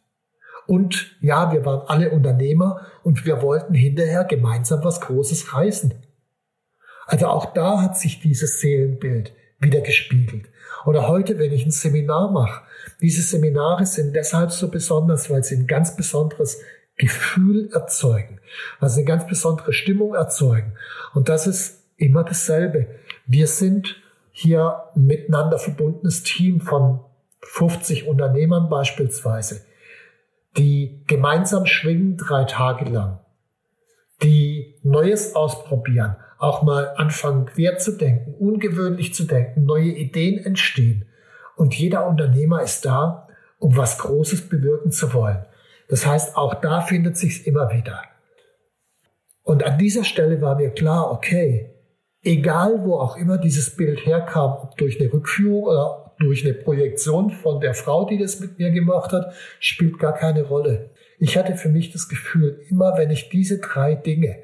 Und 0.66 1.16
ja, 1.22 1.52
wir 1.52 1.66
waren 1.66 1.88
alle 1.88 2.12
Unternehmer 2.12 2.86
und 3.04 3.26
wir 3.26 3.42
wollten 3.42 3.74
hinterher 3.74 4.26
gemeinsam 4.26 4.84
was 4.84 5.02
Großes 5.02 5.54
reißen. 5.54 5.94
Also 7.06 7.28
auch 7.28 7.54
da 7.54 7.82
hat 7.82 7.98
sich 7.98 8.20
dieses 8.20 8.60
Seelenbild 8.60 9.34
wieder 9.60 9.82
gespiegelt. 9.82 10.46
Oder 10.88 11.10
heute, 11.10 11.38
wenn 11.38 11.51
ich 11.51 11.65
ein 11.65 11.72
Seminar 11.72 12.32
mache, 12.32 12.62
diese 13.01 13.22
Seminare 13.22 13.86
sind 13.86 14.15
deshalb 14.15 14.51
so 14.51 14.70
besonders, 14.70 15.29
weil 15.29 15.44
sie 15.44 15.58
ein 15.58 15.67
ganz 15.67 15.98
besonderes 15.98 16.62
Gefühl 16.96 17.70
erzeugen, 17.74 18.39
also 18.79 18.96
eine 18.96 19.06
ganz 19.06 19.27
besondere 19.27 19.74
Stimmung 19.74 20.15
erzeugen. 20.15 20.72
Und 21.13 21.27
das 21.27 21.46
ist 21.46 21.84
immer 21.98 22.24
dasselbe. 22.24 22.88
Wir 23.25 23.48
sind 23.48 24.01
hier 24.32 24.84
ein 24.96 25.08
miteinander 25.08 25.60
verbundenes 25.60 26.24
Team 26.24 26.62
von 26.62 27.01
50 27.41 28.08
Unternehmern 28.08 28.70
beispielsweise, 28.70 29.65
die 30.56 31.03
gemeinsam 31.06 31.65
schwingen 31.65 32.15
drei 32.15 32.46
Tage 32.46 32.86
lang, 32.86 33.20
die 34.24 34.79
Neues 34.84 35.36
ausprobieren, 35.36 36.15
auch 36.38 36.62
mal 36.63 36.94
anfangen 36.98 37.46
quer 37.46 37.77
zu 37.77 37.98
denken, 37.98 38.34
ungewöhnlich 38.34 39.13
zu 39.13 39.25
denken, 39.25 39.65
neue 39.65 39.89
Ideen 39.89 40.44
entstehen. 40.44 41.06
Und 41.56 41.74
jeder 41.75 42.08
Unternehmer 42.08 42.62
ist 42.62 42.86
da, 42.86 43.27
um 43.60 43.75
was 43.75 43.98
Großes 43.98 44.50
bewirken 44.50 44.91
zu 44.91 45.13
wollen. 45.13 45.46
Das 45.89 46.06
heißt, 46.06 46.38
auch 46.38 46.56
da 46.56 46.82
findet 46.82 47.17
sich's 47.17 47.39
immer 47.39 47.72
wieder. 47.74 48.03
Und 49.44 49.63
an 49.63 49.77
dieser 49.77 50.03
Stelle 50.03 50.41
war 50.41 50.56
mir 50.56 50.70
klar, 50.72 51.12
okay, 51.12 51.74
egal 52.22 52.84
wo 52.84 52.96
auch 52.96 53.15
immer 53.15 53.38
dieses 53.38 53.75
Bild 53.75 54.06
herkam, 54.06 54.58
ob 54.62 54.77
durch 54.77 55.00
eine 55.00 55.12
Rückführung 55.12 55.63
oder 55.63 56.13
durch 56.20 56.44
eine 56.44 56.53
Projektion 56.53 57.32
von 57.32 57.62
der 57.62 57.74
Frau, 57.74 58.06
die 58.06 58.17
das 58.17 58.39
mit 58.39 58.60
mir 58.60 58.72
gemacht 58.72 59.12
hat, 59.13 59.34
spielt 59.60 60.00
gar 60.00 60.13
keine 60.13 60.44
Rolle. 60.44 60.89
Ich 61.20 61.38
hatte 61.38 61.56
für 61.56 61.70
mich 61.70 61.91
das 61.91 62.10
Gefühl, 62.10 62.60
immer 62.70 62.98
wenn 62.98 63.10
ich 63.10 63.29
diese 63.29 63.60
drei 63.60 63.96
Dinge, 63.96 64.38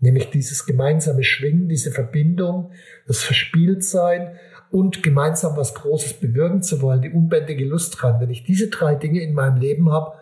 nämlich 0.00 0.30
dieses 0.30 0.66
gemeinsame 0.66 1.24
Schwingen, 1.24 1.68
diese 1.68 1.90
Verbindung, 1.90 2.72
das 3.06 3.22
Verspieltsein 3.22 4.38
und 4.70 5.02
gemeinsam 5.02 5.56
was 5.56 5.74
Großes 5.74 6.14
bewirken 6.14 6.62
zu 6.62 6.80
wollen, 6.82 7.02
die 7.02 7.10
unbändige 7.10 7.64
Lust 7.64 8.00
dran, 8.00 8.20
wenn 8.20 8.30
ich 8.30 8.44
diese 8.44 8.68
drei 8.68 8.94
Dinge 8.94 9.22
in 9.22 9.34
meinem 9.34 9.56
Leben 9.56 9.90
habe, 9.90 10.12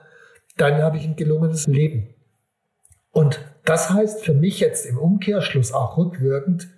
dann 0.56 0.82
habe 0.82 0.96
ich 0.96 1.04
ein 1.04 1.16
gelungenes 1.16 1.66
Leben. 1.66 2.14
Und 3.10 3.40
das 3.64 3.90
heißt 3.90 4.24
für 4.24 4.34
mich 4.34 4.60
jetzt 4.60 4.86
im 4.86 4.98
Umkehrschluss 4.98 5.72
auch 5.72 5.96
rückwirkend, 5.96 6.68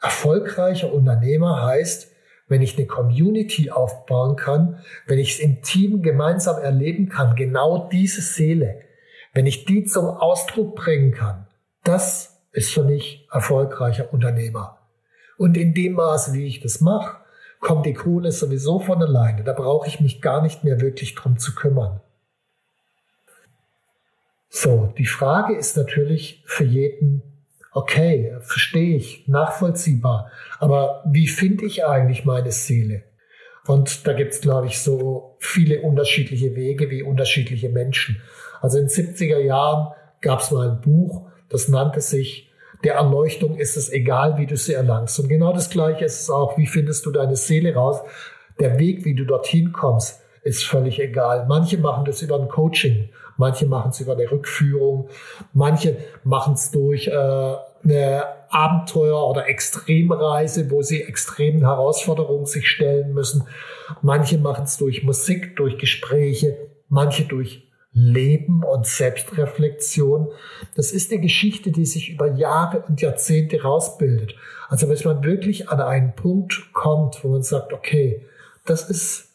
erfolgreicher 0.00 0.92
Unternehmer 0.92 1.64
heißt, 1.64 2.12
wenn 2.48 2.62
ich 2.62 2.76
eine 2.76 2.86
Community 2.86 3.70
aufbauen 3.70 4.36
kann, 4.36 4.78
wenn 5.06 5.18
ich 5.18 5.34
es 5.34 5.38
im 5.40 5.62
Team 5.62 6.02
gemeinsam 6.02 6.62
erleben 6.62 7.08
kann, 7.08 7.34
genau 7.34 7.88
diese 7.88 8.20
Seele, 8.20 8.80
wenn 9.32 9.46
ich 9.46 9.64
die 9.64 9.84
zum 9.84 10.06
Ausdruck 10.06 10.76
bringen 10.76 11.12
kann, 11.12 11.48
das 11.86 12.40
ist 12.52 12.72
für 12.72 12.82
mich 12.82 13.28
erfolgreicher 13.30 14.12
Unternehmer. 14.12 14.78
Und 15.36 15.56
in 15.56 15.74
dem 15.74 15.92
Maße, 15.92 16.32
wie 16.32 16.46
ich 16.46 16.60
das 16.60 16.80
mache, 16.80 17.18
kommt 17.60 17.86
die 17.86 17.94
Kohle 17.94 18.32
sowieso 18.32 18.80
von 18.80 19.02
alleine. 19.02 19.44
Da 19.44 19.52
brauche 19.52 19.86
ich 19.86 20.00
mich 20.00 20.20
gar 20.20 20.42
nicht 20.42 20.64
mehr 20.64 20.80
wirklich 20.80 21.14
drum 21.14 21.38
zu 21.38 21.54
kümmern. 21.54 22.00
So, 24.48 24.92
die 24.96 25.06
Frage 25.06 25.54
ist 25.54 25.76
natürlich 25.76 26.42
für 26.46 26.64
jeden, 26.64 27.22
okay, 27.72 28.36
verstehe 28.40 28.96
ich, 28.96 29.28
nachvollziehbar. 29.28 30.30
Aber 30.58 31.02
wie 31.06 31.28
finde 31.28 31.66
ich 31.66 31.84
eigentlich 31.84 32.24
meine 32.24 32.52
Seele? 32.52 33.02
Und 33.66 34.06
da 34.06 34.12
gibt 34.12 34.32
es, 34.32 34.40
glaube 34.40 34.68
ich, 34.68 34.78
so 34.78 35.36
viele 35.40 35.82
unterschiedliche 35.82 36.54
Wege 36.54 36.88
wie 36.90 37.02
unterschiedliche 37.02 37.68
Menschen. 37.68 38.22
Also 38.62 38.78
in 38.78 38.86
den 38.86 38.90
70er 38.90 39.40
Jahren 39.40 39.92
gab 40.20 40.40
es 40.40 40.50
mal 40.50 40.70
ein 40.70 40.80
Buch, 40.80 41.28
das 41.48 41.68
nannte 41.68 42.00
sich 42.00 42.50
Der 42.84 42.94
Erleuchtung 42.94 43.56
ist 43.56 43.76
es 43.76 43.90
egal, 43.90 44.36
wie 44.36 44.46
du 44.46 44.56
sie 44.56 44.74
erlangst. 44.74 45.18
Und 45.18 45.28
genau 45.28 45.52
das 45.52 45.70
Gleiche 45.70 46.04
ist 46.04 46.20
es 46.20 46.30
auch, 46.30 46.58
wie 46.58 46.66
findest 46.66 47.06
du 47.06 47.10
deine 47.10 47.34
Seele 47.34 47.74
raus? 47.74 48.00
Der 48.60 48.78
Weg, 48.78 49.04
wie 49.04 49.14
du 49.14 49.24
dorthin 49.24 49.72
kommst, 49.72 50.20
ist 50.42 50.64
völlig 50.64 51.00
egal. 51.00 51.46
Manche 51.48 51.78
machen 51.78 52.04
das 52.04 52.22
über 52.22 52.38
ein 52.38 52.48
Coaching, 52.48 53.08
manche 53.36 53.66
machen 53.66 53.90
es 53.90 54.00
über 54.00 54.12
eine 54.12 54.30
Rückführung, 54.30 55.08
manche 55.52 55.96
machen 56.22 56.54
es 56.54 56.70
durch 56.70 57.08
äh, 57.08 57.10
eine 57.12 58.24
Abenteuer- 58.50 59.28
oder 59.28 59.48
Extremreise, 59.48 60.70
wo 60.70 60.82
sie 60.82 61.02
extremen 61.02 61.62
Herausforderungen 61.62 62.46
sich 62.46 62.68
stellen 62.68 63.12
müssen. 63.12 63.48
Manche 64.02 64.38
machen 64.38 64.64
es 64.64 64.76
durch 64.76 65.02
Musik, 65.02 65.56
durch 65.56 65.78
Gespräche, 65.78 66.56
manche 66.88 67.24
durch 67.24 67.65
Leben 67.98 68.62
und 68.62 68.86
Selbstreflexion. 68.86 70.28
Das 70.74 70.92
ist 70.92 71.10
eine 71.10 71.22
Geschichte, 71.22 71.72
die 71.72 71.86
sich 71.86 72.10
über 72.10 72.30
Jahre 72.30 72.80
und 72.80 73.00
Jahrzehnte 73.00 73.62
rausbildet. 73.62 74.34
Also 74.68 74.86
bis 74.86 75.06
man 75.06 75.24
wirklich 75.24 75.70
an 75.70 75.80
einen 75.80 76.14
Punkt 76.14 76.74
kommt, 76.74 77.24
wo 77.24 77.28
man 77.28 77.42
sagt, 77.42 77.72
okay, 77.72 78.26
das 78.66 78.90
ist 78.90 79.30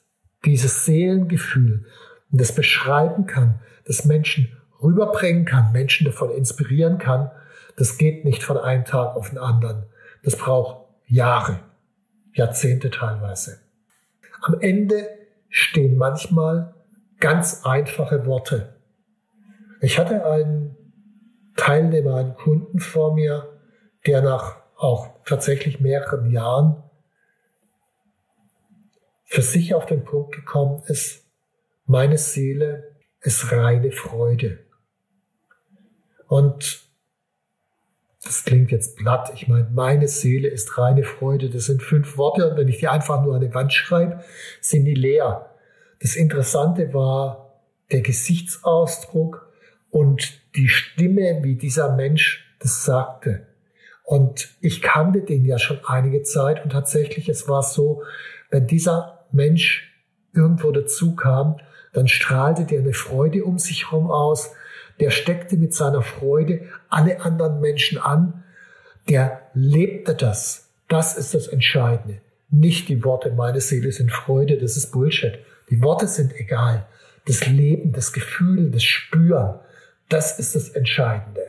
dieses 0.45 0.85
Seelengefühl 0.85 1.85
und 2.31 2.39
das 2.39 2.53
beschreiben 2.53 3.25
kann, 3.25 3.59
das 3.85 4.05
Menschen 4.05 4.55
rüberbringen 4.83 5.45
kann, 5.45 5.71
Menschen 5.71 6.05
davon 6.05 6.29
inspirieren 6.29 6.99
kann, 6.99 7.31
das 7.77 7.97
geht 7.97 8.25
nicht 8.25 8.43
von 8.43 8.57
einem 8.57 8.85
Tag 8.85 9.15
auf 9.15 9.29
den 9.29 9.39
anderen. 9.39 9.85
Das 10.23 10.35
braucht 10.35 10.85
Jahre, 11.07 11.61
Jahrzehnte 12.33 12.91
teilweise. 12.91 13.57
Am 14.41 14.59
Ende 14.59 15.07
stehen 15.49 15.97
manchmal 15.97 16.75
ganz 17.21 17.65
einfache 17.65 18.25
Worte. 18.25 18.75
Ich 19.79 19.97
hatte 19.97 20.25
einen 20.25 20.75
Teilnehmer, 21.55 22.15
einen 22.15 22.35
Kunden 22.35 22.79
vor 22.79 23.13
mir, 23.15 23.57
der 24.05 24.21
nach 24.21 24.57
auch 24.75 25.23
tatsächlich 25.25 25.79
mehreren 25.79 26.29
Jahren 26.31 26.83
für 29.25 29.41
sich 29.41 29.73
auf 29.73 29.85
den 29.85 30.03
Punkt 30.03 30.35
gekommen 30.35 30.83
ist, 30.87 31.25
meine 31.85 32.17
Seele 32.17 32.97
ist 33.21 33.51
reine 33.53 33.91
Freude. 33.91 34.59
Und 36.27 36.81
das 38.23 38.43
klingt 38.43 38.71
jetzt 38.71 38.97
platt. 38.97 39.31
Ich 39.35 39.47
meine, 39.47 39.69
meine 39.71 40.07
Seele 40.07 40.47
ist 40.47 40.77
reine 40.77 41.03
Freude. 41.03 41.49
Das 41.49 41.65
sind 41.65 41.81
fünf 41.81 42.17
Worte 42.17 42.49
und 42.49 42.57
wenn 42.57 42.67
ich 42.67 42.79
die 42.79 42.87
einfach 42.87 43.23
nur 43.23 43.35
an 43.35 43.41
die 43.41 43.53
Wand 43.53 43.73
schreibe, 43.73 44.23
sind 44.59 44.85
die 44.85 44.95
leer. 44.95 45.50
Das 46.01 46.15
Interessante 46.15 46.93
war 46.93 47.59
der 47.91 48.01
Gesichtsausdruck 48.01 49.47
und 49.91 50.39
die 50.55 50.67
Stimme, 50.67 51.39
wie 51.43 51.55
dieser 51.55 51.95
Mensch 51.95 52.55
das 52.59 52.83
sagte. 52.83 53.45
Und 54.03 54.49
ich 54.61 54.81
kannte 54.81 55.21
den 55.21 55.45
ja 55.45 55.59
schon 55.59 55.79
einige 55.85 56.23
Zeit 56.23 56.63
und 56.63 56.71
tatsächlich, 56.71 57.29
es 57.29 57.47
war 57.47 57.63
so, 57.63 58.03
wenn 58.49 58.67
dieser 58.67 59.25
Mensch 59.31 59.93
irgendwo 60.33 60.71
dazu 60.71 61.15
kam, 61.15 61.57
dann 61.93 62.07
strahlte 62.07 62.65
der 62.65 62.79
eine 62.79 62.93
Freude 62.93 63.45
um 63.45 63.59
sich 63.59 63.91
herum 63.91 64.09
aus, 64.09 64.51
der 64.99 65.11
steckte 65.11 65.57
mit 65.57 65.73
seiner 65.73 66.01
Freude 66.01 66.67
alle 66.89 67.21
anderen 67.21 67.59
Menschen 67.59 67.97
an, 67.97 68.43
der 69.09 69.41
lebte 69.53 70.15
das. 70.15 70.69
Das 70.87 71.17
ist 71.17 71.33
das 71.33 71.47
Entscheidende. 71.47 72.21
Nicht 72.49 72.89
die 72.89 73.03
Worte, 73.03 73.31
meine 73.31 73.61
Seele 73.61 73.91
sind 73.91 74.11
Freude, 74.11 74.57
das 74.57 74.77
ist 74.77 74.91
Bullshit. 74.91 75.39
Die 75.71 75.81
Worte 75.81 76.07
sind 76.07 76.35
egal. 76.35 76.85
Das 77.25 77.47
Leben, 77.47 77.93
das 77.93 78.13
Gefühl, 78.13 78.69
das 78.69 78.83
Spüren, 78.83 79.59
das 80.09 80.37
ist 80.37 80.53
das 80.53 80.69
Entscheidende. 80.69 81.47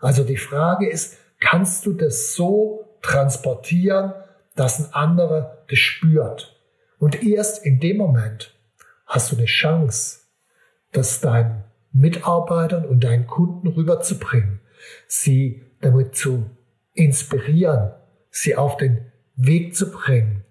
Also 0.00 0.24
die 0.24 0.36
Frage 0.36 0.90
ist, 0.90 1.16
kannst 1.38 1.86
du 1.86 1.92
das 1.92 2.34
so 2.34 2.96
transportieren, 3.00 4.12
dass 4.56 4.80
ein 4.80 4.92
anderer 4.92 5.64
das 5.68 5.78
spürt? 5.78 6.56
Und 6.98 7.22
erst 7.22 7.64
in 7.64 7.80
dem 7.80 7.96
Moment 7.96 8.54
hast 9.06 9.30
du 9.30 9.36
eine 9.36 9.46
Chance, 9.46 10.20
dass 10.92 11.20
dein 11.20 11.64
Mitarbeitern 11.92 12.84
und 12.84 13.04
deinen 13.04 13.26
Kunden 13.26 13.68
rüberzubringen, 13.68 14.60
sie 15.06 15.62
damit 15.80 16.16
zu 16.16 16.50
inspirieren, 16.94 17.92
sie 18.30 18.56
auf 18.56 18.76
den 18.76 19.12
Weg 19.36 19.76
zu 19.76 19.90
bringen 19.90 20.44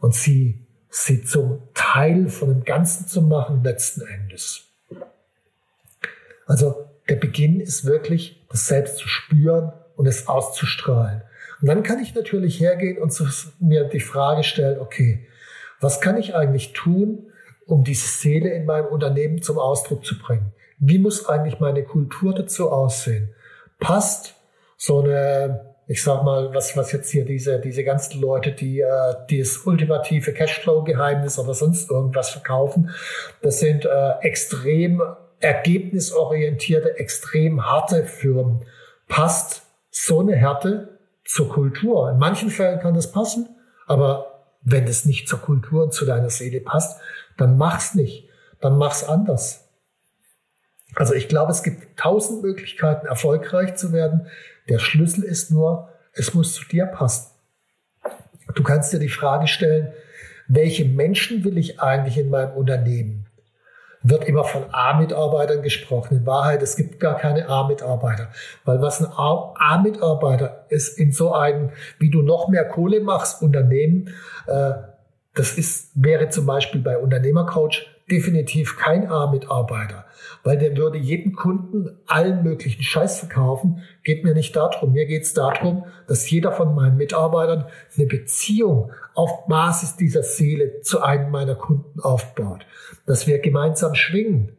und 0.00 0.14
sie, 0.14 0.66
sie 0.88 1.22
zum 1.22 1.69
Teil 1.92 2.28
von 2.28 2.48
dem 2.48 2.64
Ganzen 2.64 3.06
zu 3.06 3.22
machen, 3.22 3.62
letzten 3.64 4.02
Endes. 4.02 4.64
Also 6.46 6.86
der 7.08 7.16
Beginn 7.16 7.60
ist 7.60 7.84
wirklich, 7.84 8.44
das 8.50 8.66
selbst 8.66 8.96
zu 8.96 9.08
spüren 9.08 9.72
und 9.96 10.06
es 10.06 10.28
auszustrahlen. 10.28 11.22
Und 11.60 11.68
dann 11.68 11.82
kann 11.82 11.98
ich 12.00 12.14
natürlich 12.14 12.60
hergehen 12.60 12.98
und 12.98 13.12
mir 13.60 13.84
die 13.84 14.00
Frage 14.00 14.42
stellen, 14.42 14.80
okay, 14.80 15.26
was 15.80 16.00
kann 16.00 16.16
ich 16.16 16.34
eigentlich 16.34 16.72
tun, 16.72 17.26
um 17.66 17.84
diese 17.84 18.08
Seele 18.08 18.50
in 18.50 18.66
meinem 18.66 18.86
Unternehmen 18.86 19.42
zum 19.42 19.58
Ausdruck 19.58 20.04
zu 20.04 20.18
bringen? 20.18 20.52
wie 20.80 20.98
muss 20.98 21.28
eigentlich 21.28 21.60
meine 21.60 21.84
Kultur 21.84 22.34
dazu 22.34 22.70
aussehen? 22.70 23.28
Passt 23.78 24.34
so 24.76 25.00
eine, 25.00 25.69
ich 25.90 26.04
sag 26.04 26.22
mal, 26.22 26.54
was, 26.54 26.76
was 26.76 26.92
jetzt 26.92 27.10
hier 27.10 27.24
diese, 27.24 27.58
diese 27.58 27.82
ganzen 27.82 28.20
Leute, 28.20 28.52
die 28.52 28.78
äh, 28.78 29.14
das 29.28 29.66
ultimative 29.66 30.32
Cashflow-Geheimnis 30.32 31.36
oder 31.36 31.52
sonst 31.52 31.90
irgendwas 31.90 32.30
verkaufen, 32.30 32.90
das 33.42 33.58
sind 33.58 33.86
äh, 33.86 34.12
extrem 34.20 35.02
ergebnisorientierte, 35.40 36.96
extrem 36.96 37.66
harte 37.66 38.04
Firmen. 38.04 38.64
Passt 39.08 39.62
so 39.90 40.20
eine 40.20 40.36
Härte 40.36 41.00
zur 41.24 41.48
Kultur? 41.48 42.08
In 42.12 42.18
manchen 42.18 42.50
Fällen 42.50 42.78
kann 42.78 42.94
das 42.94 43.10
passen, 43.10 43.48
aber 43.88 44.44
wenn 44.62 44.86
es 44.86 45.06
nicht 45.06 45.26
zur 45.26 45.40
Kultur 45.40 45.82
und 45.82 45.92
zu 45.92 46.06
deiner 46.06 46.30
Seele 46.30 46.60
passt, 46.60 47.00
dann 47.36 47.58
mach's 47.58 47.96
nicht. 47.96 48.28
Dann 48.60 48.78
mach's 48.78 49.02
anders. 49.02 49.68
Also 50.94 51.14
ich 51.14 51.26
glaube, 51.26 51.50
es 51.50 51.64
gibt 51.64 51.98
tausend 51.98 52.42
Möglichkeiten, 52.42 53.06
erfolgreich 53.06 53.74
zu 53.74 53.92
werden. 53.92 54.28
Der 54.70 54.78
Schlüssel 54.78 55.24
ist 55.24 55.50
nur, 55.50 55.88
es 56.12 56.32
muss 56.32 56.54
zu 56.54 56.64
dir 56.64 56.86
passen. 56.86 57.32
Du 58.54 58.62
kannst 58.62 58.92
dir 58.92 58.98
die 58.98 59.08
Frage 59.08 59.46
stellen, 59.46 59.92
welche 60.48 60.84
Menschen 60.84 61.44
will 61.44 61.58
ich 61.58 61.80
eigentlich 61.80 62.18
in 62.18 62.30
meinem 62.30 62.52
Unternehmen? 62.52 63.26
Wird 64.02 64.24
immer 64.24 64.44
von 64.44 64.64
A-Mitarbeitern 64.72 65.62
gesprochen. 65.62 66.18
In 66.18 66.26
Wahrheit, 66.26 66.62
es 66.62 66.76
gibt 66.76 67.00
gar 67.00 67.16
keine 67.16 67.48
A-Mitarbeiter. 67.48 68.30
Weil 68.64 68.80
was 68.80 69.00
ein 69.00 69.12
A-Mitarbeiter 69.12 70.64
ist 70.70 70.98
in 70.98 71.12
so 71.12 71.34
einem, 71.34 71.70
wie 71.98 72.10
du 72.10 72.22
noch 72.22 72.48
mehr 72.48 72.66
Kohle 72.66 73.00
machst, 73.00 73.42
Unternehmen, 73.42 74.14
äh, 74.46 74.72
das 75.34 75.58
ist, 75.58 75.90
wäre 75.94 76.28
zum 76.30 76.46
Beispiel 76.46 76.80
bei 76.80 76.98
Unternehmercoach 76.98 77.86
definitiv 78.10 78.76
kein 78.76 79.08
A-Mitarbeiter 79.10 80.06
weil 80.42 80.58
der 80.58 80.76
würde 80.76 80.98
jeden 80.98 81.34
Kunden 81.34 81.98
allen 82.06 82.42
möglichen 82.42 82.82
Scheiß 82.82 83.20
verkaufen. 83.20 83.82
Geht 84.02 84.24
mir 84.24 84.34
nicht 84.34 84.56
darum. 84.56 84.92
Mir 84.92 85.06
geht 85.06 85.22
es 85.22 85.34
darum, 85.34 85.84
dass 86.06 86.30
jeder 86.30 86.52
von 86.52 86.74
meinen 86.74 86.96
Mitarbeitern 86.96 87.66
eine 87.96 88.06
Beziehung 88.06 88.92
auf 89.14 89.46
Basis 89.46 89.96
dieser 89.96 90.22
Seele 90.22 90.80
zu 90.80 91.02
einem 91.02 91.30
meiner 91.30 91.54
Kunden 91.54 92.00
aufbaut. 92.00 92.66
Dass 93.06 93.26
wir 93.26 93.38
gemeinsam 93.38 93.94
schwingen. 93.94 94.56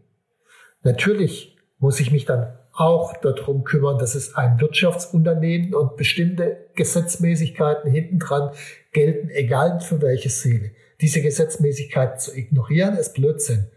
Natürlich 0.83 1.57
muss 1.79 1.99
ich 1.99 2.11
mich 2.11 2.25
dann 2.25 2.57
auch 2.73 3.17
darum 3.17 3.63
kümmern, 3.63 3.97
dass 3.97 4.15
es 4.15 4.35
ein 4.35 4.59
Wirtschaftsunternehmen 4.59 5.75
und 5.75 5.97
bestimmte 5.97 6.69
Gesetzmäßigkeiten 6.75 7.91
hintendran 7.91 8.51
gelten, 8.93 9.29
egal 9.29 9.81
für 9.81 10.01
welche 10.01 10.29
Seele. 10.29 10.71
Diese 11.01 11.21
Gesetzmäßigkeiten 11.21 12.19
zu 12.19 12.35
ignorieren, 12.35 12.95
ist 12.95 13.13
Blödsinn. 13.13 13.67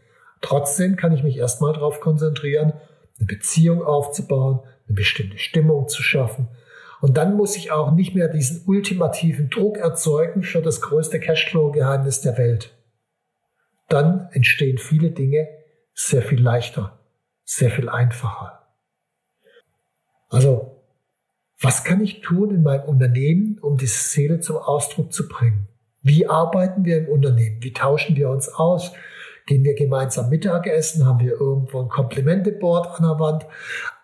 Trotzdem 0.40 0.96
kann 0.96 1.12
ich 1.12 1.22
mich 1.22 1.38
erstmal 1.38 1.72
darauf 1.72 2.00
konzentrieren, 2.00 2.74
eine 3.18 3.26
Beziehung 3.26 3.82
aufzubauen, 3.82 4.60
eine 4.86 4.94
bestimmte 4.94 5.38
Stimmung 5.38 5.88
zu 5.88 6.02
schaffen. 6.02 6.48
Und 7.00 7.16
dann 7.16 7.36
muss 7.36 7.56
ich 7.56 7.72
auch 7.72 7.92
nicht 7.92 8.14
mehr 8.14 8.28
diesen 8.28 8.62
ultimativen 8.66 9.50
Druck 9.50 9.78
erzeugen 9.78 10.42
für 10.42 10.62
das 10.62 10.80
größte 10.80 11.20
Cashflow-Geheimnis 11.20 12.20
der 12.20 12.36
Welt. 12.38 12.74
Dann 13.88 14.28
entstehen 14.32 14.78
viele 14.78 15.10
Dinge 15.10 15.48
sehr 15.94 16.22
viel 16.22 16.42
leichter, 16.42 16.98
sehr 17.44 17.70
viel 17.70 17.88
einfacher. 17.88 18.66
Also, 20.28 20.82
was 21.60 21.84
kann 21.84 22.02
ich 22.02 22.20
tun 22.20 22.50
in 22.50 22.62
meinem 22.62 22.84
Unternehmen, 22.84 23.58
um 23.60 23.76
diese 23.76 24.08
Seele 24.08 24.40
zum 24.40 24.56
Ausdruck 24.56 25.12
zu 25.12 25.28
bringen? 25.28 25.68
Wie 26.04 26.26
arbeiten 26.26 26.84
wir 26.84 26.98
im 26.98 27.08
Unternehmen? 27.08 27.56
Wie 27.60 27.72
tauschen 27.72 28.14
wir 28.14 28.28
uns 28.28 28.50
aus? 28.50 28.92
Gehen 29.46 29.64
wir 29.64 29.74
gemeinsam 29.74 30.28
Mittagessen? 30.28 31.06
Haben 31.06 31.20
wir 31.20 31.32
irgendwo 31.32 31.80
ein 31.80 31.88
Komplimenteboard 31.88 33.00
an 33.00 33.02
der 33.08 33.18
Wand? 33.18 33.46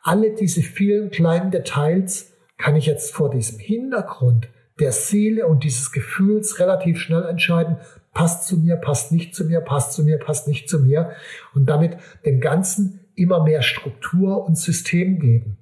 Alle 0.03 0.35
diese 0.35 0.63
vielen 0.63 1.11
kleinen 1.11 1.51
Details 1.51 2.33
kann 2.57 2.75
ich 2.75 2.87
jetzt 2.87 3.15
vor 3.15 3.31
diesem 3.31 3.59
Hintergrund 3.59 4.49
der 4.81 4.93
Seele 4.93 5.47
und 5.47 5.63
dieses 5.63 5.93
Gefühls 5.93 6.59
relativ 6.59 6.99
schnell 6.99 7.25
entscheiden, 7.25 7.77
passt 8.15 8.47
zu 8.47 8.57
mir, 8.57 8.77
passt 8.77 9.13
nicht 9.13 9.35
zu 9.35 9.45
mir, 9.45 9.61
passt 9.61 9.93
zu 9.93 10.03
mir, 10.03 10.19
passt 10.19 10.49
nicht 10.49 10.71
zu 10.71 10.81
mir 10.81 11.11
und 11.55 11.67
damit 11.67 11.99
dem 12.25 12.41
Ganzen 12.41 13.01
immer 13.15 13.45
mehr 13.45 13.61
Struktur 13.61 14.43
und 14.47 14.57
System 14.57 15.19
geben. 15.19 15.59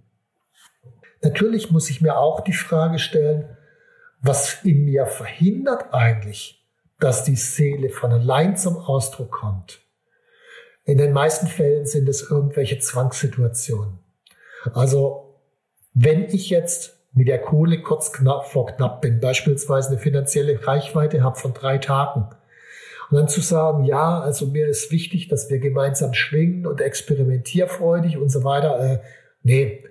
Natürlich 1.20 1.72
muss 1.72 1.90
ich 1.90 2.00
mir 2.00 2.16
auch 2.16 2.42
die 2.42 2.52
Frage 2.52 3.00
stellen, 3.00 3.56
was 4.20 4.64
in 4.64 4.84
mir 4.84 5.06
verhindert 5.06 5.92
eigentlich, 5.92 6.66
dass 6.98 7.24
die 7.24 7.36
Seele 7.36 7.90
von 7.90 8.12
allein 8.12 8.56
zum 8.56 8.76
Ausdruck 8.76 9.30
kommt. 9.30 9.80
In 10.84 10.98
den 10.98 11.12
meisten 11.12 11.46
Fällen 11.46 11.86
sind 11.86 12.08
es 12.08 12.28
irgendwelche 12.30 12.78
Zwangssituationen. 12.78 13.98
Also 14.72 15.40
wenn 15.94 16.24
ich 16.24 16.50
jetzt 16.50 16.98
mit 17.12 17.28
der 17.28 17.40
Kohle 17.40 17.82
kurz 17.82 18.12
knapp 18.12 18.46
vor 18.46 18.66
knapp 18.66 19.00
bin, 19.00 19.20
beispielsweise 19.20 19.90
eine 19.90 19.98
finanzielle 19.98 20.66
Reichweite 20.66 21.22
habe 21.22 21.38
von 21.38 21.54
drei 21.54 21.78
Tagen, 21.78 22.28
und 23.10 23.16
dann 23.16 23.28
zu 23.28 23.40
sagen, 23.40 23.84
ja, 23.84 24.20
also 24.20 24.46
mir 24.46 24.66
ist 24.68 24.90
wichtig, 24.92 25.28
dass 25.28 25.48
wir 25.48 25.58
gemeinsam 25.58 26.12
schwingen 26.12 26.66
und 26.66 26.80
experimentierfreudig 26.80 28.18
und 28.18 28.28
so 28.28 28.44
weiter. 28.44 28.78
Äh, 28.78 28.98
nee, 29.42 29.84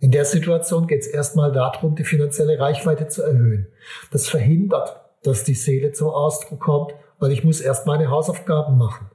in 0.00 0.10
der 0.12 0.24
Situation 0.24 0.86
geht 0.86 1.00
es 1.00 1.06
erstmal 1.06 1.52
darum, 1.52 1.94
die 1.94 2.04
finanzielle 2.04 2.58
Reichweite 2.58 3.08
zu 3.08 3.22
erhöhen. 3.22 3.66
Das 4.10 4.28
verhindert 4.28 5.08
dass 5.22 5.44
die 5.44 5.54
Seele 5.54 5.92
zum 5.92 6.08
Ausdruck 6.08 6.60
kommt, 6.60 6.94
weil 7.18 7.32
ich 7.32 7.44
muss 7.44 7.60
erst 7.60 7.86
meine 7.86 8.10
Hausaufgaben 8.10 8.78
machen. 8.78 9.10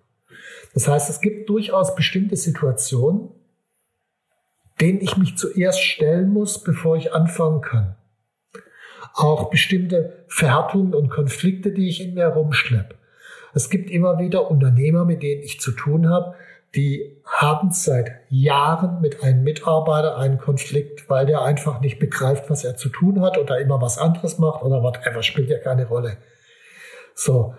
Das 0.74 0.88
heißt, 0.88 1.10
es 1.10 1.22
gibt 1.22 1.50
durchaus 1.50 1.96
bestimmte 1.96 2.36
Situationen, 2.36 3.30
denen 4.82 5.02
ich 5.02 5.18
mich 5.18 5.38
zuerst 5.38 5.82
stellen 5.82 6.30
muss, 6.30 6.64
bevor 6.64 6.98
ich 6.98 7.14
anfangen 7.14 7.62
kann. 7.62 7.96
Auch 9.14 9.50
bestimmte 9.50 10.26
Verhärtungen 10.28 10.96
und 10.96 11.10
Konflikte, 11.10 11.72
die 11.72 11.88
ich 11.88 12.02
in 12.02 12.16
mir 12.16 12.28
rumschleppe. 12.28 12.96
Es 13.54 13.70
gibt 13.70 13.92
immer 13.92 14.18
wieder 14.18 14.50
Unternehmer, 14.50 15.06
mit 15.06 15.22
denen 15.22 15.44
ich 15.44 15.62
zu 15.62 15.72
tun 15.72 16.10
habe, 16.10 16.34
die 16.76 17.22
haben 17.26 17.72
seit 17.72 18.12
Jahren 18.30 19.00
mit 19.00 19.24
einem 19.24 19.44
Mitarbeiter 19.44 20.18
einen 20.18 20.40
Konflikt, 20.40 21.10
weil 21.10 21.26
der 21.26 21.44
einfach 21.44 21.82
nicht 21.82 22.00
begreift, 22.00 22.50
was 22.50 22.64
er 22.64 22.76
zu 22.76 22.90
tun 22.90 23.22
hat 23.22 23.38
oder 23.38 23.60
immer 23.60 23.82
was 23.82 23.98
anderes 23.98 24.40
macht 24.40 24.64
oder 24.64 24.82
whatever, 24.82 25.22
spielt 25.22 25.50
ja 25.50 25.60
keine 25.60 25.88
Rolle. 25.88 26.18
So. 27.16 27.54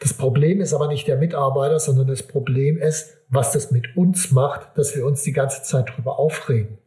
Das 0.00 0.12
Problem 0.12 0.60
ist 0.60 0.74
aber 0.74 0.88
nicht 0.88 1.06
der 1.06 1.16
Mitarbeiter, 1.16 1.78
sondern 1.78 2.08
das 2.08 2.22
Problem 2.22 2.78
ist, 2.78 3.16
was 3.28 3.52
das 3.52 3.70
mit 3.70 3.96
uns 3.96 4.32
macht, 4.32 4.76
dass 4.76 4.94
wir 4.96 5.06
uns 5.06 5.22
die 5.22 5.32
ganze 5.32 5.62
Zeit 5.62 5.88
darüber 5.88 6.18
aufregen. 6.18 6.78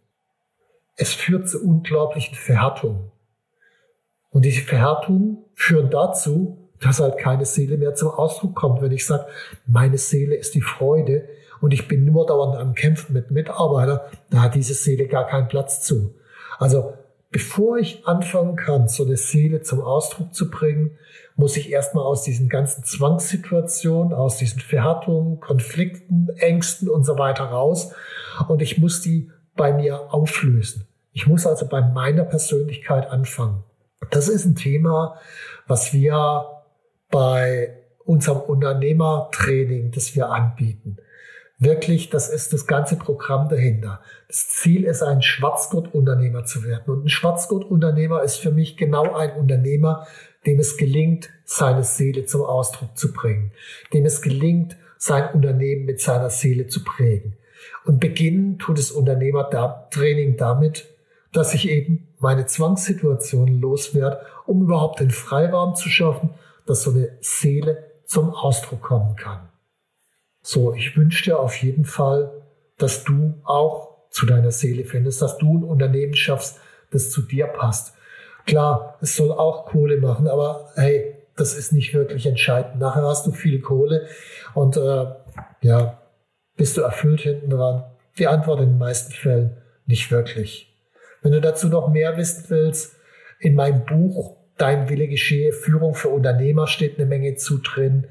Es 0.95 1.13
führt 1.13 1.47
zu 1.47 1.63
unglaublichen 1.63 2.35
Verhärtungen. 2.35 3.11
Und 4.29 4.45
diese 4.45 4.61
Verhärtungen 4.61 5.45
führen 5.55 5.89
dazu, 5.89 6.69
dass 6.79 6.99
halt 6.99 7.17
keine 7.17 7.45
Seele 7.45 7.77
mehr 7.77 7.95
zum 7.95 8.09
Ausdruck 8.09 8.55
kommt. 8.55 8.81
Wenn 8.81 8.91
ich 8.91 9.05
sage, 9.05 9.25
meine 9.65 9.97
Seele 9.97 10.35
ist 10.35 10.53
die 10.53 10.61
Freude 10.61 11.27
und 11.61 11.73
ich 11.73 11.87
bin 11.87 12.05
nur 12.05 12.25
dauernd 12.25 12.55
am 12.55 12.73
Kämpfen 12.73 13.13
mit 13.13 13.31
Mitarbeitern, 13.31 13.99
da 14.29 14.41
hat 14.41 14.55
diese 14.55 14.73
Seele 14.73 15.07
gar 15.07 15.27
keinen 15.27 15.47
Platz 15.47 15.81
zu. 15.81 16.15
Also 16.59 16.93
bevor 17.31 17.77
ich 17.77 18.05
anfangen 18.05 18.55
kann, 18.55 18.87
so 18.87 19.05
eine 19.05 19.17
Seele 19.17 19.61
zum 19.61 19.81
Ausdruck 19.81 20.33
zu 20.33 20.49
bringen, 20.49 20.97
muss 21.35 21.55
ich 21.55 21.71
erstmal 21.71 22.03
aus 22.03 22.23
diesen 22.23 22.49
ganzen 22.49 22.83
Zwangssituationen, 22.83 24.13
aus 24.13 24.37
diesen 24.37 24.59
Verhärtungen, 24.59 25.39
Konflikten, 25.39 26.29
Ängsten 26.37 26.89
und 26.89 27.03
so 27.03 27.17
weiter 27.17 27.45
raus. 27.45 27.93
Und 28.47 28.61
ich 28.61 28.79
muss 28.79 29.01
die 29.01 29.29
bei 29.55 29.71
mir 29.71 30.13
auflösen. 30.13 30.87
Ich 31.13 31.27
muss 31.27 31.45
also 31.45 31.67
bei 31.67 31.81
meiner 31.81 32.23
Persönlichkeit 32.23 33.09
anfangen. 33.09 33.63
Das 34.11 34.29
ist 34.29 34.45
ein 34.45 34.55
Thema, 34.55 35.19
was 35.67 35.93
wir 35.93 36.45
bei 37.09 37.73
unserem 38.05 38.41
Unternehmertraining, 38.41 39.91
das 39.91 40.15
wir 40.15 40.29
anbieten. 40.29 40.97
Wirklich, 41.59 42.11
das 42.11 42.29
ist 42.29 42.53
das 42.53 42.67
ganze 42.67 42.97
Programm 42.97 43.49
dahinter. 43.49 44.01
Das 44.27 44.47
Ziel 44.47 44.83
ist, 44.83 45.01
ein 45.01 45.23
Schwarzgurt-Unternehmer 45.23 46.45
zu 46.45 46.63
werden. 46.63 46.93
Und 46.93 47.05
ein 47.05 47.09
Schwarzgurt-Unternehmer 47.09 48.21
ist 48.21 48.37
für 48.37 48.51
mich 48.51 48.77
genau 48.77 49.15
ein 49.15 49.31
Unternehmer, 49.31 50.05
dem 50.45 50.59
es 50.59 50.77
gelingt, 50.77 51.29
seine 51.45 51.83
Seele 51.83 52.25
zum 52.25 52.43
Ausdruck 52.43 52.95
zu 52.95 53.11
bringen, 53.11 53.51
dem 53.91 54.05
es 54.05 54.21
gelingt, 54.21 54.77
sein 54.99 55.33
Unternehmen 55.33 55.85
mit 55.85 55.99
seiner 55.99 56.29
Seele 56.29 56.67
zu 56.67 56.83
prägen. 56.83 57.33
Und 57.85 57.99
beginnen 57.99 58.59
tut 58.59 58.77
das 58.77 58.91
Unternehmertraining 58.91 60.37
damit, 60.37 60.87
dass 61.33 61.55
ich 61.55 61.69
eben 61.69 62.07
meine 62.19 62.45
Zwangssituationen 62.45 63.59
loswerde, 63.59 64.21
um 64.45 64.61
überhaupt 64.61 64.99
den 64.99 65.11
Freiraum 65.11 65.73
zu 65.75 65.89
schaffen, 65.89 66.29
dass 66.67 66.83
so 66.83 66.91
eine 66.91 67.17
Seele 67.19 67.83
zum 68.05 68.29
Ausdruck 68.29 68.81
kommen 68.81 69.15
kann. 69.15 69.49
So, 70.49 70.73
ich 70.73 70.95
wünsche 70.95 71.25
dir 71.25 71.39
auf 71.39 71.61
jeden 71.61 71.83
Fall, 71.83 72.31
dass 72.77 73.03
du 73.03 73.33
auch 73.43 74.07
zu 74.11 74.25
deiner 74.25 74.51
Seele 74.51 74.85
findest, 74.85 75.21
dass 75.21 75.37
du 75.37 75.57
ein 75.57 75.63
Unternehmen 75.65 76.13
schaffst, 76.13 76.61
das 76.89 77.11
zu 77.11 77.21
dir 77.23 77.47
passt. 77.47 77.93
Klar, 78.45 78.97
es 79.01 79.17
soll 79.17 79.33
auch 79.33 79.65
Kohle 79.65 79.97
machen, 79.97 80.29
aber 80.29 80.71
hey, 80.75 81.15
das 81.35 81.53
ist 81.53 81.73
nicht 81.73 81.93
wirklich 81.93 82.25
entscheidend. 82.25 82.79
Nachher 82.79 83.01
hast 83.01 83.27
du 83.27 83.33
viel 83.33 83.59
Kohle 83.59 84.07
und 84.53 84.77
äh, 84.77 85.07
ja, 85.63 86.01
bist 86.55 86.77
du 86.77 86.81
erfüllt 86.81 87.19
hinten 87.19 87.49
dran? 87.49 87.83
Die 88.17 88.27
Antwort 88.27 88.61
in 88.61 88.69
den 88.69 88.77
meisten 88.77 89.11
Fällen 89.11 89.57
nicht 89.85 90.09
wirklich. 90.11 90.73
Wenn 91.23 91.33
du 91.33 91.41
dazu 91.41 91.67
noch 91.67 91.89
mehr 91.89 92.15
wissen 92.15 92.45
willst, 92.47 92.95
in 93.41 93.53
meinem 93.53 93.83
Buch 93.83 94.37
Dein 94.57 94.89
Wille 94.89 95.07
geschehe, 95.07 95.51
Führung 95.51 95.93
für 95.93 96.09
Unternehmer 96.09 96.65
steht 96.67 96.97
eine 96.97 97.05
Menge 97.05 97.35
zu 97.35 97.59
drin. 97.59 98.07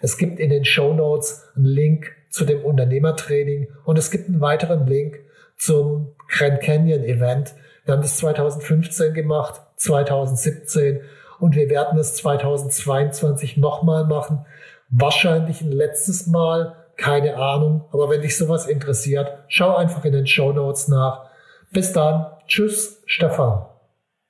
Es 0.00 0.18
gibt 0.18 0.38
in 0.38 0.50
den 0.50 0.64
Show 0.64 0.92
Notes 0.92 1.44
einen 1.54 1.66
Link 1.66 2.12
zu 2.30 2.44
dem 2.44 2.64
Unternehmertraining 2.64 3.68
und 3.84 3.98
es 3.98 4.10
gibt 4.10 4.28
einen 4.28 4.40
weiteren 4.40 4.86
Link 4.86 5.20
zum 5.56 6.14
Grand 6.28 6.60
Canyon 6.60 7.04
Event. 7.04 7.54
Wir 7.84 7.94
haben 7.94 8.02
das 8.02 8.18
2015 8.18 9.14
gemacht, 9.14 9.60
2017 9.76 11.00
und 11.38 11.54
wir 11.54 11.70
werden 11.70 11.98
es 11.98 12.16
2022 12.16 13.56
nochmal 13.56 14.06
machen. 14.06 14.44
Wahrscheinlich 14.88 15.60
ein 15.62 15.72
letztes 15.72 16.26
Mal, 16.26 16.76
keine 16.96 17.36
Ahnung. 17.36 17.84
Aber 17.92 18.10
wenn 18.10 18.22
dich 18.22 18.36
sowas 18.36 18.66
interessiert, 18.66 19.38
schau 19.48 19.76
einfach 19.76 20.04
in 20.04 20.12
den 20.12 20.26
Show 20.26 20.52
Notes 20.52 20.88
nach. 20.88 21.26
Bis 21.72 21.92
dann. 21.92 22.26
Tschüss, 22.46 23.02
Stefan. 23.06 23.66